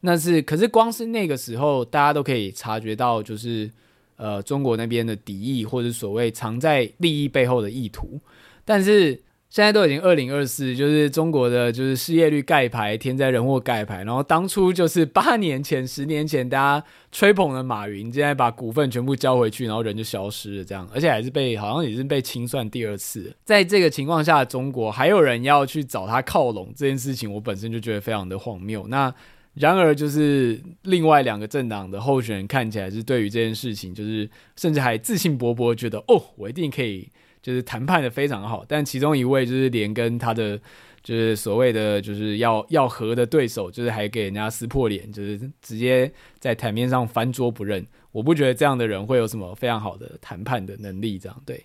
[0.01, 3.71] 那是，可是光是那个时候，大家都可以察觉到，就是。
[4.15, 8.21] 呃，中国那边的敌意，或者所谓藏在利益背后的意图，
[8.63, 9.19] 但是
[9.53, 23.31] 现在都已经二零二四，就是中国的就是失业率盖牌，天灾人祸盖牌，然后当初就是八年前、十年前大家吹捧的马云，现在把股份全部交回去，然后人就消失了，这样，而且还是被好像也是被清算第二次。
[23.43, 28.87] 在这个情况下，中国还有人要去找他靠拢，这件事情我本身就觉得非常的荒谬。
[28.87, 29.13] 那。
[29.53, 37.07] 然而，就是另外两个政党的候选人看起来是对于这件事情，就是甚至还自信勃勃，觉得哦，我一定可以，
[37.43, 38.65] 就是谈判的非常好。
[38.67, 40.57] 但其中一位就是连跟他的
[41.03, 47.85] 就是所谓的就是要要和的对手，就是还给人家撕破脸，就是直接在台面上翻桌不认。
[48.11, 51.63] 我不觉得这样的人会有什么非常好的谈判的能力，这样对。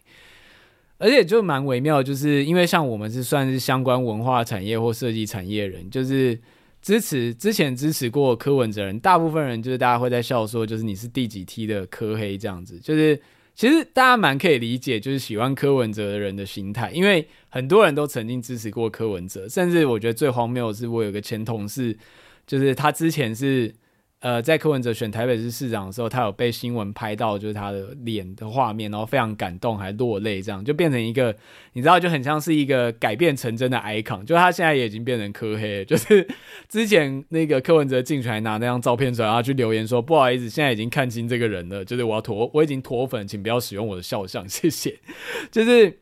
[0.98, 6.38] 而且就蛮微妙，就是因为像我们是算是相关文化产业或设计产业人，就是。
[6.80, 13.20] 支持之前支持过柯文哲人，大部分人就是大家会在笑说，就是你是第几梯的柯黑这样子，就是
[13.58, 21.98] 其实大家蛮可以理解，就是喜欢柯文哲的人的心态，因为很多人都曾经支持过柯文哲，甚至我觉得最荒谬的是，我有个前同事，
[22.46, 23.74] 就是他之前是。
[24.20, 31.32] 呃，在柯文哲选台北市市长的时候，他有被新闻拍到，就是他的脸的画面，然后非常感动，还落泪，这样就变成一个，
[31.74, 34.24] 你知道，就很像是一个改变成真的 icon。
[34.24, 36.26] 就他现在也已经变成柯黑，就是
[36.68, 44.98] 之前那个柯文哲进去还拿那张照片出来，然后去留言说不好意思，现在已经看清这个人了，就是我要脱，我已经脱粉，请不要使用我的肖像，谢谢。
[45.52, 45.96] 就是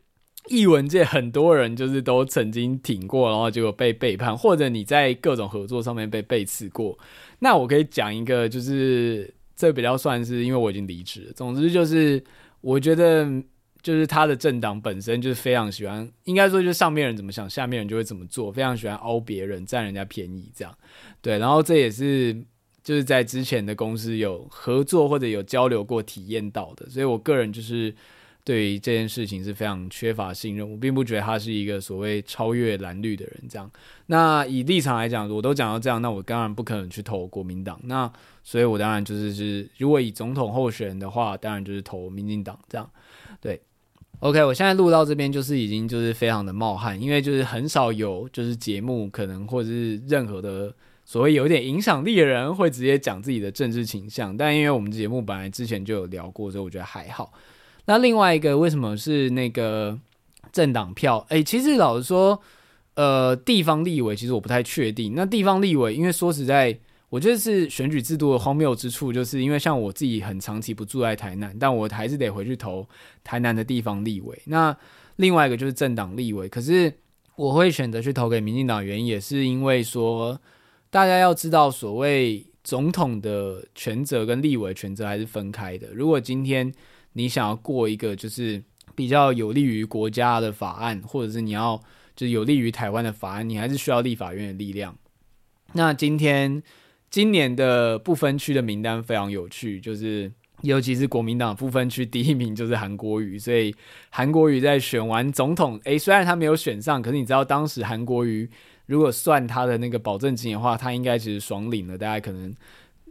[0.49, 6.99] 艺文界很多人就是都曾经挺过，然后结果被背叛，或者你在各种合作上面被背刺过。
[7.39, 11.33] 那我可以讲一个，就是这比较算是因为我已经离职了。
[11.33, 12.23] 总之就是，
[12.61, 13.27] 我觉得
[13.83, 20.77] 就是他的政党本身就是非常喜欢，应该说就是上面人怎么想，下面人就会怎么做，非常喜欢凹别人，占人家便宜这样。
[21.21, 22.35] 对，然后这也是
[22.83, 27.95] 就是在之前的公司有合作或者有交流过体验到的，所以我个人就是。
[28.47, 33.43] 对于这件事情是非常缺乏信任，我并不觉得他是一个所谓超越蓝绿的人。
[33.51, 33.69] 这样，
[34.07, 37.77] 那以立场来讲，我都讲到这样，那我当然不可能去投国民党。
[37.83, 38.09] 那
[38.45, 42.57] 所以，我当然就是是，如果以总统候选人的话，当然就是投民进党。
[42.69, 42.89] 这样，
[43.41, 43.61] 对。
[44.21, 50.73] OK，我现在录到这边就是已经就是非常的冒汗，因为就是很少有就是节目可能或者是任何的
[51.05, 54.37] 所谓有点影响力的人会直接讲自己的政治倾向。
[54.37, 57.33] 但因为我们节目本来之前就有聊过，所以我觉得还好。
[57.87, 59.99] 那另外一个为什么是那个
[60.53, 61.25] 政党票？
[61.31, 62.41] 诶、其实老实说，
[62.95, 65.15] 呃，地方立委其实我不太确定。
[65.17, 66.79] 那地方立委，因为说实在，
[67.09, 72.87] 我觉得是选举制度的荒谬之处，就是因为像我自己很长期不住在台南，但我还是得回去投
[73.25, 74.39] 台南的地方立委。
[74.47, 74.77] 那
[75.17, 76.93] 另外一个就是政党立委，可是
[77.37, 80.41] 我会选择去投给民进党，原因也是因为说，
[80.91, 82.45] 大家要知道所谓。
[82.67, 85.87] 总统的权责跟立委权责还是分开的。
[85.95, 86.75] 如果今天
[87.17, 88.63] 你想要过一个就是
[88.95, 91.83] 比较有利于国家的法案，或者是你要
[92.15, 94.95] 就是有利于台湾的法案，你还是需要立法院的力量。
[95.73, 96.63] 那今天
[97.11, 100.31] 今年的不分区的名单非常有趣，就是。
[100.63, 103.75] 尤其是国民党不分区第一名就是韩国瑜，所以
[104.09, 108.49] 韩国瑜在选完总统，诶，虽然他没有选上，可是你知道当时韩国瑜
[108.87, 112.53] 如果算他的那个保证金的话，他应该其实爽领了大概可能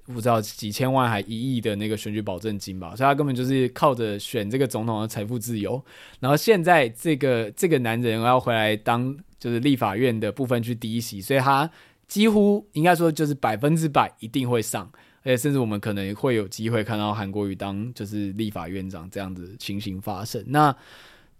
[0.05, 5.83] 不知道几千万还一亿的那个选举保证金吧，所以他根本就是靠着选这个总统的财富自由。
[6.19, 11.69] 然后现在这个这个男人要回来当就是立法院的部分去第一席，所以他
[12.07, 14.89] 几乎应该说就是百分之百一定会上。
[15.23, 20.43] 而且甚至我们可能会有机会看到韩国瑜当就是立法院长这样子情形发生。
[20.45, 20.75] 那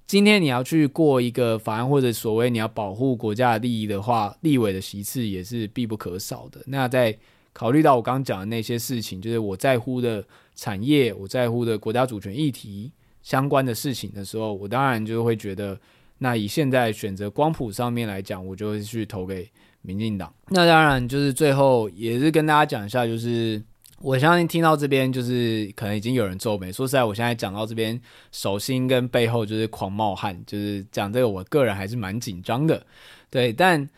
[0.07, 6.61] 今天你要去过一个法案，或者所谓你要保护国家的利益的话，立委的席次也是必不可少的。
[6.65, 7.15] 那在
[7.55, 10.21] 考虑到我刚刚讲的那些事情，就是我在乎的
[10.55, 12.91] 产业，我在乎的国家主权议题
[13.23, 15.79] 相关的事情的时候，我当然就会觉得，
[16.17, 19.49] 那以现在选择光谱上面来讲，我就会去投给
[19.81, 20.33] 民进党。
[20.49, 23.63] 那当然就是最后也是跟大家讲一下，就是。
[24.01, 26.69] 我相信听到这边就是可能已经有人皱眉。
[26.69, 27.99] 说实在，我现在讲到这边，
[28.29, 32.85] 手心跟背后就是狂冒汗，就是讲这个，我个人还是蛮紧张的。
[33.29, 33.89] 对，但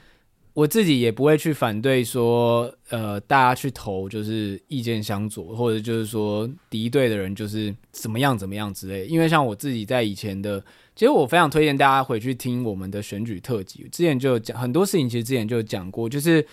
[0.58, 9.06] 我自己也不会去反对说，呃，大家去投就是意见相左，或者就是说敌对的人就是怎么样怎么样之类。
[9.06, 10.60] 因为像我自己在以前的，
[10.96, 16.44] 其实我非常推荐大家回去听我们的选举特辑，之前就有讲很多事情，其实之前就有讲过，就是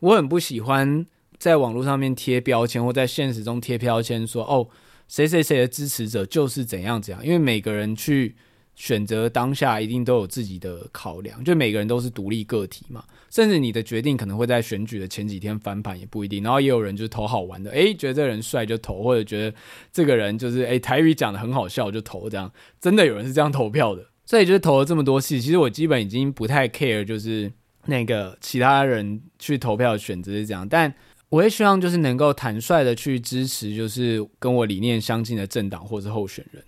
[0.00, 1.06] 我很不喜欢。
[1.38, 4.68] 在网络上面贴标签，或在现实中贴标签，说哦，
[5.08, 7.24] 谁谁谁的支持者就是怎样怎样。
[7.24, 8.36] 因为每个人去
[8.76, 13.02] 选择当下，一定都有自己的考量，就每个人都是独立个体嘛。
[13.32, 16.42] 甚至你的决定可能会在选举的前几天翻盘，也不一定。
[16.42, 19.56] 然后也有人就是投好玩的，诶，觉得这人帅就投，或者觉得
[19.90, 24.06] 这个人就是诶，台语讲得很好笑就投，这样真的有人是这样投票的。
[24.26, 27.50] 所以就是投了这么多次，其实我基本已经不太 care，就是
[27.86, 30.94] 那个其他人去投票的选择是这样，但。
[31.32, 36.62] 我也希望就是能够坦率的去支持，就是跟我理念相近的政党或是候选人。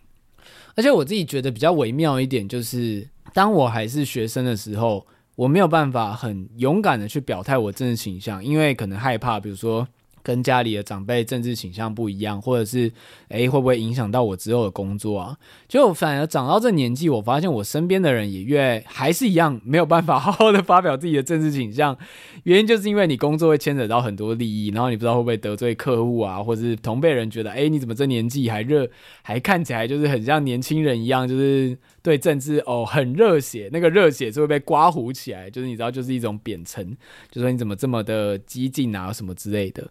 [0.74, 5.06] 而且我自己觉得比较微妙一点，就是当我还是学生的时候，
[5.36, 9.86] 我没有办法很勇敢的去表态我政治倾向，因为可能害怕，比如说。
[10.26, 12.90] 跟家里的长辈政治倾向不一样，或者是
[13.28, 15.36] 诶会不会影响到我之后的工作啊？
[15.68, 21.94] 就反而长到这年纪，我发现我身边的人也越还是一样没有办法好好的发表自己的政治倾向。
[22.44, 28.88] 原因就是因为你工作会牵扯到很多利益，然后你不知道会不会得罪客户啊，或者是同辈人觉得诶你怎么这年纪还热，
[29.20, 36.94] 还看起来就是很像年轻人一样，就是对政治哦很热血，那个热血就会被刮胡起来，就是你知道就是一种贬称，
[37.30, 39.90] 就说你怎么这么的激进啊什么之类的。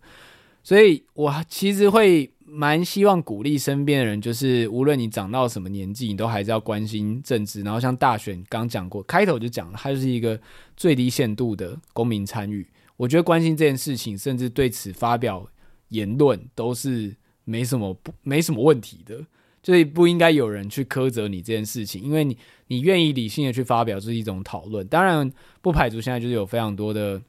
[0.61, 7.63] 所以，我其实会蛮希望鼓励身边的人，就是无论你长到什么年纪，你都还是要关心政治。
[7.63, 10.39] 然后，像大选刚讲过，开头就讲了，它就是一个
[10.77, 12.65] 最低限度的公民参与。
[12.95, 15.49] 我觉得关心这件事情，甚至对此发表
[15.89, 19.19] 言论，都是没什么不没什么问题的。
[19.63, 22.37] 就是不应该有人去苛责你这件事情，因为你
[22.67, 24.85] 你愿意理性的去发表，是一种讨论。
[24.85, 27.19] 当然，不排除现在就是有非常多的。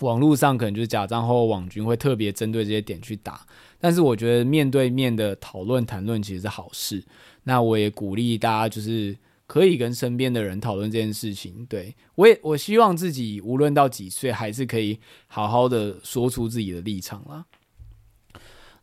[0.00, 3.44] 网络上可能就是假账号、网军会特别针对这些点去打，
[3.80, 7.02] 但是我觉得面对面的讨论谈论其实是好事。
[7.42, 11.66] 那我也鼓励大家就是可以跟身边的人讨论这件事情。
[11.68, 14.96] 对，我也我希望自己无论到几岁，还是可以
[15.26, 17.44] 好好的说出自己的立场啦。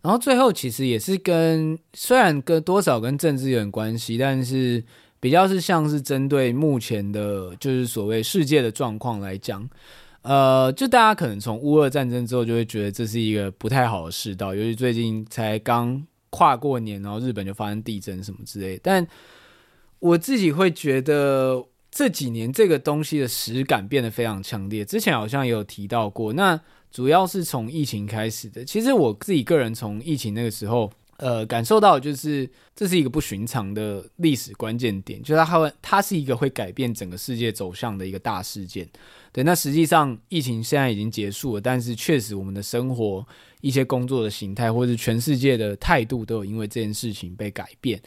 [0.05, 4.83] 然后最后其实也是跟虽然跟多少跟政治有点关系，但是
[5.19, 9.67] 比较是像是针对目前的，就是所谓世界的状况来讲。
[10.21, 15.99] 呃，就大家可能从乌俄战争之后就会觉得这是一个不太好的世道，尤其最近才刚
[16.29, 18.79] 跨过年，然后日本就发生地震什么之类。
[18.83, 19.07] 但
[19.97, 24.85] 我自己会觉得这几年这个东西的实感变得非常强烈。
[24.85, 26.61] 之前好像也有提到过，那
[26.95, 28.63] 主要是从疫情开始的。
[28.63, 30.89] 其实我自己个人从疫情那个时候。
[31.17, 38.85] 呃，感受到就是这是一个不寻常的历史关键点，就是它会，它是一个会改变整个世界走向的一个大事件。
[39.31, 43.25] 对，那实际上疫情现在已经结束了，但是确实我们的生活、
[43.61, 47.97] 一些工作的形态，或者是全世界的态度，都有因为这件事情被改变。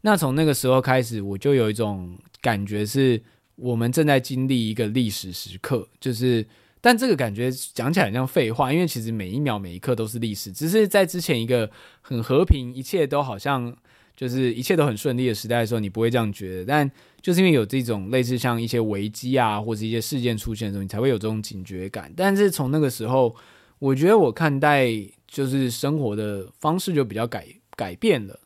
[0.00, 3.22] 那从那个时候开始，我就有一种感觉，是
[3.54, 6.44] 我们正在经历一个历史时刻，就是。
[6.86, 11.68] 但这个感觉讲起来很像废话，因为其实每一秒每一刻都是历史，只是在之前一个
[12.00, 13.76] 很和平、一切都好像
[14.14, 16.64] 就是一切都很顺利的时代的时候，你不会这样觉得。
[16.64, 16.88] 但
[17.20, 22.12] 就是因为有这种类似像一些危机啊，或者一些事件出现的时候，你才会有这种警觉感。
[22.16, 23.34] 但是从那个时候，
[23.80, 24.88] 我觉得我看待
[25.26, 28.38] 就是生活的方式就比较改改变了。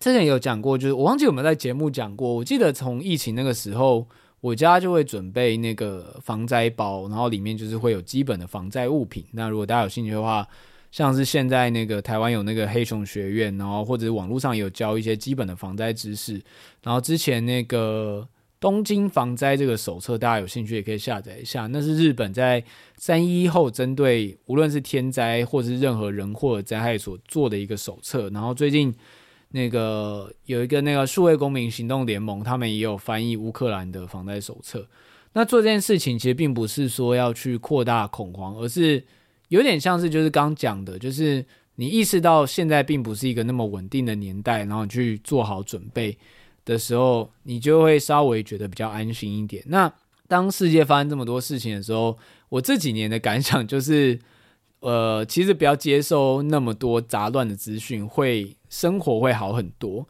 [0.00, 2.32] 之前有讲过，就是我忘记有没有在节目讲过。
[2.36, 4.08] 我记得从疫情那个时候，
[4.40, 9.24] 我家就会准备那个防灾包，然后里面就是会有基本的防灾物品。
[9.32, 10.46] 那如果大家有兴趣的话，
[10.92, 16.40] 像是现在那个台湾有那个黑熊学院，然后或者网络上有教一些基本的防灾知识。
[16.82, 18.26] 然后之前那个
[18.60, 21.66] 东京防灾这个手册，大家有兴趣也可以下载一下。
[21.66, 22.62] 那是日本在
[22.96, 28.30] 三一后针对无论是天灾或是任何人祸灾害所做的一个手册。
[28.30, 28.94] 然后最近。
[29.50, 34.86] 那个有一个那个数位公民行动联盟，他们也有翻译乌克兰的防灾手册。
[35.32, 39.04] 那做这件事情其实并不是说要去扩大恐慌，而是
[39.48, 41.44] 有点像是就是刚讲的，就是
[41.76, 46.16] 你意识到现在并不是一个那么稳定的年代，然后你去做好准备
[46.64, 49.62] 的时候，你就会稍微觉得比较安心一点。
[49.66, 49.92] 那
[50.26, 52.18] 当世界发生这么多事情的时候，
[52.48, 54.18] 我这几年的感想就是。
[54.80, 60.06] 呃，其实不要接受那么多杂乱的资讯，会生活会好很多。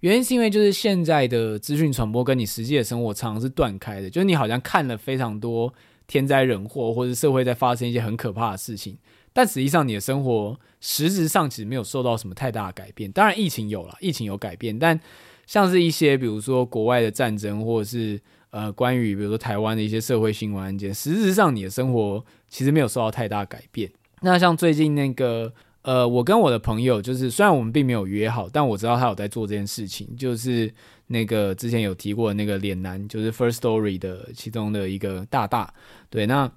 [0.00, 5.72] 原因是因为就是现在的资讯传播跟你实际的生活常常是断开的，就是你好像看了非常多
[6.08, 8.98] 天灾人祸，或者社会在发生一些很可怕的事情，
[9.32, 13.12] 但实际上你的生活实质上其实没有受到什么太大的改变。
[13.12, 14.98] 当然疫情有了，疫情有改变，但
[15.46, 23.88] 像是一些比如说国外的战争，或者是呃关于比如说台湾的一些社会新闻案件，实质上你的生活其实没有受到太大改变。
[24.20, 30.72] 那像最近那个，呃，我跟我的朋友，就是虽然我们并没有约好，但我知道他有在做这件事情，就是
[31.08, 35.74] 那个之前有提过那个脸男，就是 First Story 的其中的一个大大，
[36.08, 36.48] 对，那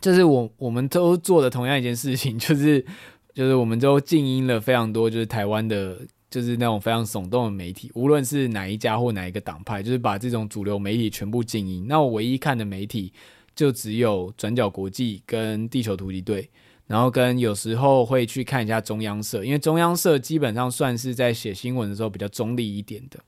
[0.00, 2.84] 就是我我们都做的同样一件事情，就是
[3.34, 5.98] 就是我们都静音了非常多，就是台湾的，
[6.30, 11.86] 就是那种非常耸动的媒体，无论是哪一家或哪一个党派，就是把这种主流媒体全部静音。
[11.88, 13.12] 那我唯一看的媒体
[13.56, 16.48] 就只有转角国际跟地球突击队。
[16.88, 23.20] 然后跟有时候会去看一下中央社，因为中央社基本上算是在写新闻的时候比较中立一点的。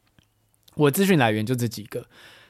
[0.74, 2.04] 我资讯来源就这几个，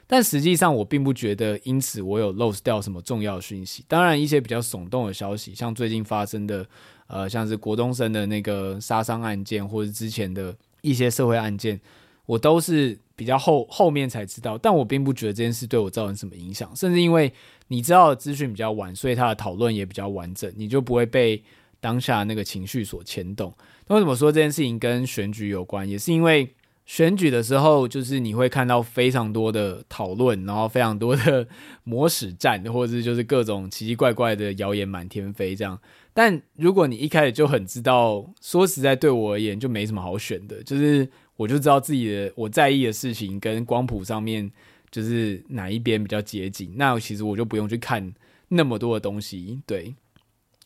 [0.07, 3.83] 但实际上我并不觉得因此我有 lose 掉什么重要讯息。
[3.87, 6.65] 当然，一些比较耸动的消息，像最近发生的，
[7.07, 11.77] 呃，像是国东生的那个杀伤案件，或者之前的一些社会案件，
[12.25, 14.57] 我都是比较后后面才知道。
[14.57, 17.31] 但我并不觉得这件事对我造成什么影响，甚至因为。
[17.71, 21.41] 你知道资讯比较晚，所以他的讨论也比较完整，你就不会被
[21.79, 23.53] 当下那个情绪所牵动。
[23.87, 25.87] 那为什么说这件事情跟选举有关？
[25.87, 26.53] 也是因为
[26.85, 31.47] 选举的时候，就是你会看到非常多的讨论，然后非常多的
[31.85, 35.79] 魔使战，或者是就是各种奇奇怪怪的谣言满天飞这样。
[36.13, 41.09] 但如果你一开始就很知道，说实在，对我而言就没什么好选的，就是
[41.41, 44.51] 我就知道自己的我在意的事情跟光谱上面。
[44.91, 48.13] 就是哪一边比较接近，那其实我就不用去看
[48.49, 49.85] 那么多的东西，对，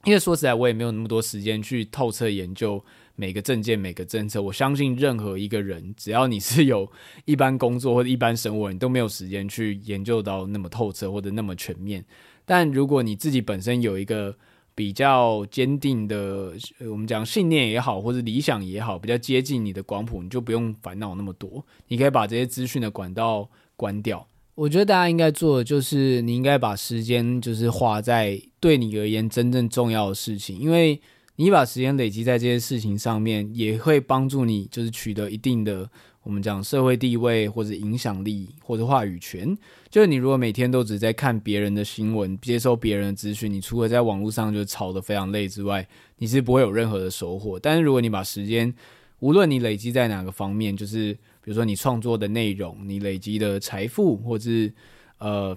[0.04, 2.84] 因为说实在，我也没有那么多时间去透彻研究
[3.16, 4.42] 每个政见、每个政策。
[4.42, 6.92] 我相信任何一个人，只要你是有
[7.26, 12.04] 一般工作或者一般生活，你都没有时间去研究到那么透彻或者那么全面。
[12.46, 14.36] 但如果你自己本身有一个
[14.76, 16.54] 比较坚定的，
[16.92, 23.50] 我们讲信念也好，或者理想也好，比较接近你的光谱，你就不用烦恼那么多，你可以把这些资讯的管道。
[23.78, 24.26] 关掉。
[24.54, 30.98] 我觉得大家应该做的就是，你应该把时间就是花在对你而言真正重要的事情，因为
[31.36, 35.90] 你把时间累积在这些事情上面，也会帮助你就是取得一定的
[36.24, 39.54] 我们讲社会地位或者影响力或者话语权。
[39.96, 45.88] 就是你如果每天都只在看别人的新闻，接收别人的资讯，你除了在网络上就吵得非常累之外，
[46.18, 47.58] 你是不会有任何的收获。
[47.58, 48.76] 但是如果你把时间，
[49.20, 51.14] 无论你累积在哪个方面，就是。
[51.42, 54.74] 比如说你创作的内容，你累积的财富，或者是
[55.20, 55.56] 呃，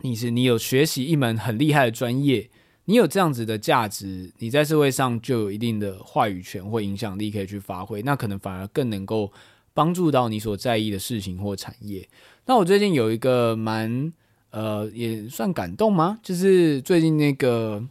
[0.00, 2.50] 你是你有学习一门很厉害的专业，
[2.86, 9.30] 你有这样子的价值，你在社会上就有一定的话语权或影响力可以去发挥，那可能反而更能够
[9.74, 12.08] 帮助到你所在意的事情或产业。
[12.46, 14.12] 那我最近有一个蛮
[14.50, 16.18] 呃，也算感动吗？
[16.22, 17.84] 就是最近那个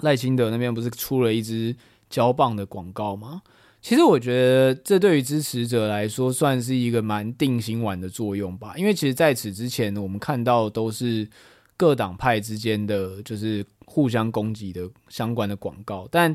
[0.00, 1.76] 赖清德那边不是出了一支
[2.08, 3.42] 胶棒的广告吗？
[3.82, 11.28] 其实我觉得这对于支持者来说算是一个蛮定心丸的作用吧，因为其实在此之前我们看到都是
[11.76, 16.34] 各党派之间的就是互相攻击的相关的广告，但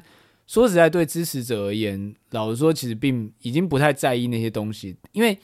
[0.49, 5.37] 说实在，对支持者而言，老实说，其实并已经不太在意那些东西，因为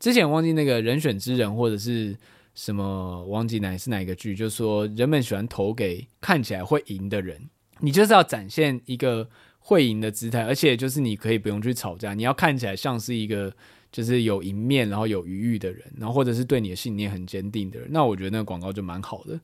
[0.00, 2.16] 之前忘记那个人选之人或者是
[2.56, 7.48] 什么忘记哪是哪一个剧，就是说人们喜欢投给看起来会赢的人，
[7.78, 9.28] 你就是要展现一个。
[9.60, 13.52] 会赢的姿态，而且就是你可以不用去吵架，你要看起来像是一个
[13.92, 19.38] 就是有赢面，然后有余裕的人，然后或者是对你的信念很坚定的人，那我觉得那个广告就蛮好的。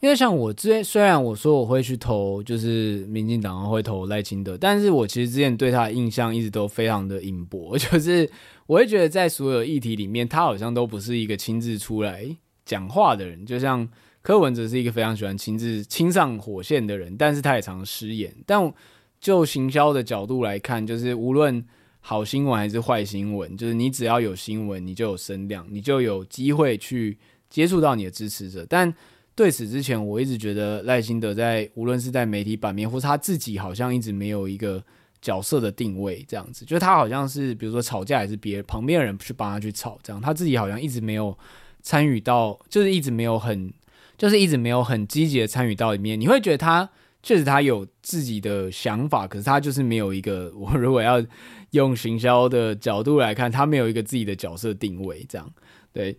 [0.00, 8.30] 因为像我之前，虽然我说我会去投，就是民进党会投赖清德，但是我其实之前对他的印象一直都非常的阴薄， 就是
[8.66, 12.24] 我会觉得在所有议题里面，他好像都不是一个亲自出来
[12.64, 13.44] 讲话的人。
[13.44, 13.88] 就像
[14.22, 18.32] 柯文哲是一个非常喜欢亲自亲上火线的人，但是他也常失言。
[18.46, 18.72] 但
[19.20, 21.64] 就行销的角度来看，就是无论
[21.98, 27.18] 好新闻还是坏新闻，就是你只要有新闻，你就有声量，你就有机会去
[27.50, 28.94] 接触到你的支持者，但。
[29.38, 34.82] 对此之前，我一直觉得赖清德在无论是在媒体版面，或是他自己，好像一直没有一个
[35.22, 41.38] 角色的定位，这样子，就是他好像是比如说吵架，也是别旁边的人去帮他去吵，这样他自己好像一直没有
[41.82, 43.72] 参与到，就是一直没有很，
[44.16, 46.20] 就是一直没有很积极的参与到里面。
[46.20, 46.90] 你会觉得他
[47.22, 51.24] 确实他有自己的想法，可是他就是没有一个， 我如果要
[51.70, 55.48] 用行销的角度来看，他没有一个自己的角色定位，这样
[55.92, 56.18] 对。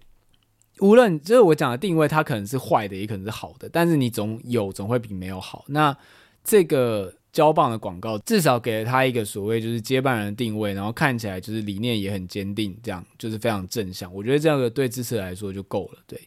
[0.79, 5.65] 无论就是我讲的定位，它可能是坏的，也可能是好的，但是你总有总会比没有好。
[5.67, 5.95] 那
[6.43, 14.13] 这个交棒的广告至少给了他一个所谓就是接班人的定位，然后看起来就是理念也很坚定，这样就是非常正向。
[14.13, 15.99] 我觉得这样的对支持来说就够了。
[16.07, 16.19] 对，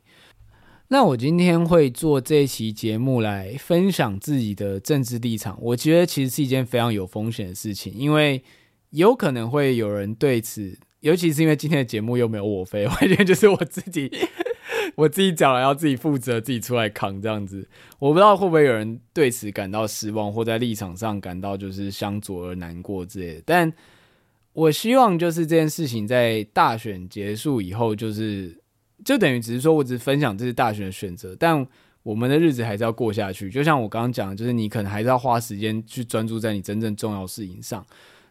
[0.89, 8.45] 那我今天会做这一期节目来分享自己的政治立场，我觉得其实是一件非常有风险的事情，因为
[8.91, 10.79] 有可能会有人对此。
[11.03, 14.09] 尤其是因为今天的节目又没有我飞， 完全就是我自己，
[14.95, 17.69] 我自己讲了要自己负责，自己出来扛这样子。
[17.99, 23.43] 我不知道会不会有人对此感到失望，或在立场上感到就是相左而难过之类的。
[23.45, 23.73] 但
[24.53, 28.57] 我希望就是这件事情在大选结束以后，就是
[29.05, 31.67] 就等于只是说我只是分享这是大选的选择，但
[32.05, 33.51] 我们的日子还是要过下去。
[33.51, 37.85] 就像我刚刚讲的，就是你可能还是要花时间去专注在你真正重要事情上。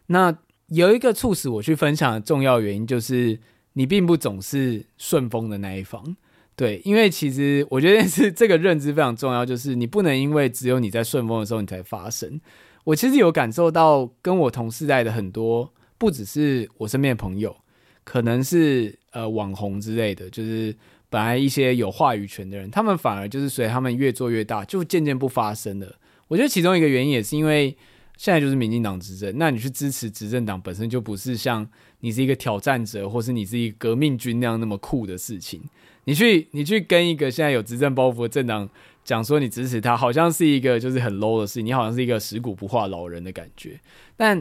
[0.06, 0.34] 那。
[0.74, 3.38] 有一个促使我去分享的重要原因，就是
[3.74, 6.16] 你并不总是顺风的那一方，
[6.56, 12.40] 对，因为其实我觉得是这个认知非常重要，就是你不能因为只有你在顺风的时候你才发声。
[12.84, 17.54] 我其实有感受到，跟我同世代的很多，不只是我身边的朋友，
[18.02, 20.74] 可能是呃网红之类的，就是
[21.10, 25.96] 本来一些有话语权的人，他们反而就是随他们越做越大，就渐渐不发声了。
[26.28, 27.76] 我觉得其中一个原因也是因为。
[28.22, 31.68] 现在就是民进党执政，那你去支持执政党本身就不是像
[31.98, 35.60] 你是一个挑战者，或是你是一个革命军那样那么酷的事情。
[36.04, 38.70] 你去你去跟一个现在有执政包袱的政党
[39.02, 43.80] 讲说你支持他，好像是一个就是很 low 的事情，你好像是一个食古不化老人的感觉。
[44.16, 44.40] 但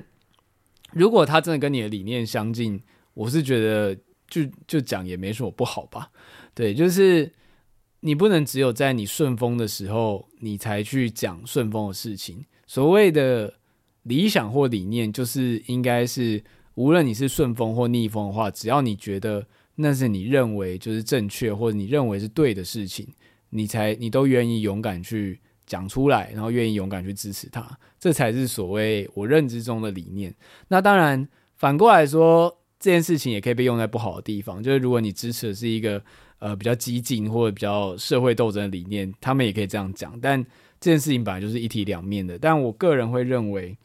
[0.93, 2.79] 如果他真的跟你的理念相近，
[3.15, 6.11] 我是觉得就就讲也没什么不好吧。
[6.53, 7.31] 对，就是
[8.01, 12.45] 你不能只有在你顺风的时候，你才去讲顺风的事情。
[12.67, 13.55] 所谓的。
[14.03, 16.43] 理想或理念，就是应该是
[16.73, 19.45] 无论你是顺风或逆风的话，只要你觉得
[19.75, 23.07] 那是你认为就是正确或者你认为是对的事情，
[23.51, 30.33] 你才你都愿意勇敢去讲出来，然后愿意勇敢去支持它，这才是所谓我认知中的理念。
[30.69, 36.03] 那当然反过来说，这件事情也可以被用在不好的地方，就是如果你支持的是一个
[36.39, 40.19] 呃比较激进或者比较社会斗争的理念，他们也可以这样讲。
[40.19, 40.43] 但
[40.79, 43.77] 这件事情本来就是一体两面的，但我个人会认为。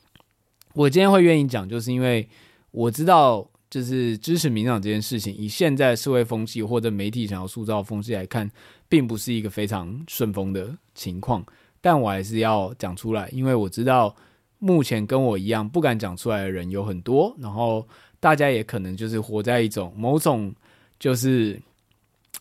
[0.77, 2.29] 我今天会愿意讲，就是因为
[2.71, 8.51] 我知道，就是支持民党这件事情，以现在社会风气或者媒体想要塑造风气来看，
[8.87, 11.43] 并不是一个非常顺风的情况。
[11.81, 14.15] 但我还是要讲出来，因为我知道
[14.59, 17.89] 目前跟我一样不敢讲出来的人有很多，然后
[18.21, 20.55] 大家也可能就是活在一种某种，
[20.99, 21.59] 就是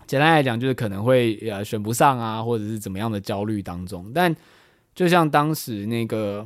[0.07, 4.11] 简单来讲，就是可能会呃选不上啊，或者是怎么样的焦虑当中。
[4.13, 4.35] 但
[4.93, 6.45] 就像当时那个。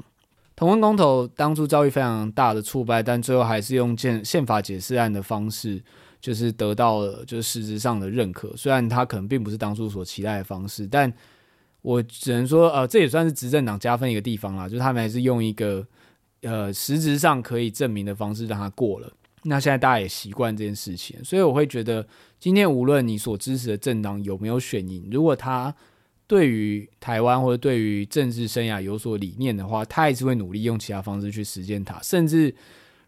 [0.59, 5.81] 同婚公投当初遭遇非常大的挫败，但最后还是用宪宪法解释案的方式，
[6.19, 8.53] 就是得到了就是实质上的认可。
[8.57, 11.13] 虽然他可能并不是当初所期待的方式，但
[11.81, 15.87] 我只能说，呃，这也算是执政党加分一个地方啦，就是他们还是用一个
[16.41, 19.09] 呃实质上可以证明的方式让他过了。
[19.43, 22.05] 那现在大家也习惯这件事情，所以我会觉得，
[22.37, 25.73] 今天无论你所支持的政党有没有选赢，如果他。
[26.29, 31.99] 对于台湾或者对于政治生涯有所理念的话，他还是会努力用其他方式去实践它。
[32.03, 32.53] 甚至，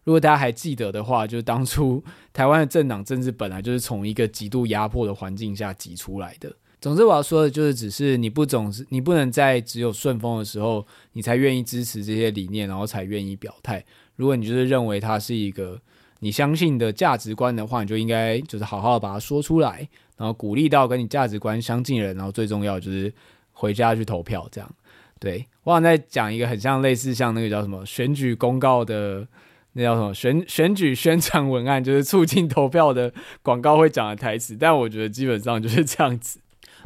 [0.02, 2.02] 如果大家还记得的话，就是当初
[2.34, 6.52] 台湾的政党政治本来就是从一个极度压迫的环境下挤出来的。
[6.80, 13.84] 总之，我要说的就是，只是你不总是你不能在只有顺风的时候，你才愿意支持这些理念，然后才愿意表态。
[14.16, 15.80] 如果你就是认为它是一个
[16.22, 19.88] 你相信的价值观的话，你就应该就是好好的把它说出来。
[20.16, 23.12] 然后鼓励到跟你价值观相近的人，然后最重要就是
[23.50, 24.70] 回家去投票，这样。
[25.18, 29.26] 对，我想再讲一个很像类似像那个叫什么选举公告的，
[29.72, 33.12] 那叫什么选 选举宣传文案，就是促进投票的
[33.42, 34.56] 广告会讲的台词。
[34.56, 36.38] 但我觉得基本上就是这样子。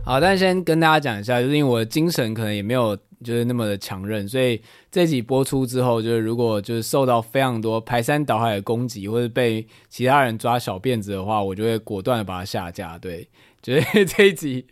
[0.02, 4.60] 好，但先跟大家讲一下，就是因为我的精神可能也没有就是那么的强韧，所以
[4.90, 12.98] 这集播出之后，就是如果就是受到非常多排山倒海的攻击，或者被其他人抓小辫子的话，我就会果断的把它下架。
[12.98, 13.28] 对，
[13.62, 14.64] 就是这一集，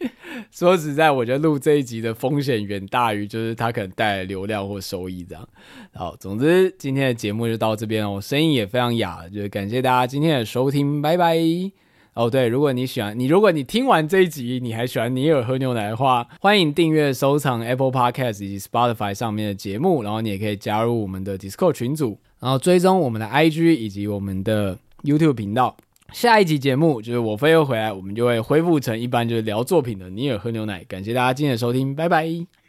[0.51, 5.49] 说实在，我觉得录这一集的风险远大于就是它可能带来流量或收益这样。
[5.95, 11.84] 好，总之今天的节目就到这边了，我声音也非常哑，就是感谢大家今天的收听，拜拜。
[12.15, 25.77] 哦，对，如果你喜欢你，如果你听完这一集，你还喜欢尼尔喝牛奶的话，欢迎订阅、收藏 Apple Podcast 以及 Spotify 上面的节目，然后你也可以加入我们的 Discord 群组，然后追踪我们的 IG 以及我们的 YouTube 频道。
[26.13, 30.85] 下一集节目就是我飞又回来，我们就会恢复成一般就是聊作品的尼尔喝牛奶。
[30.85, 32.64] 感谢大家今天的收听，拜拜。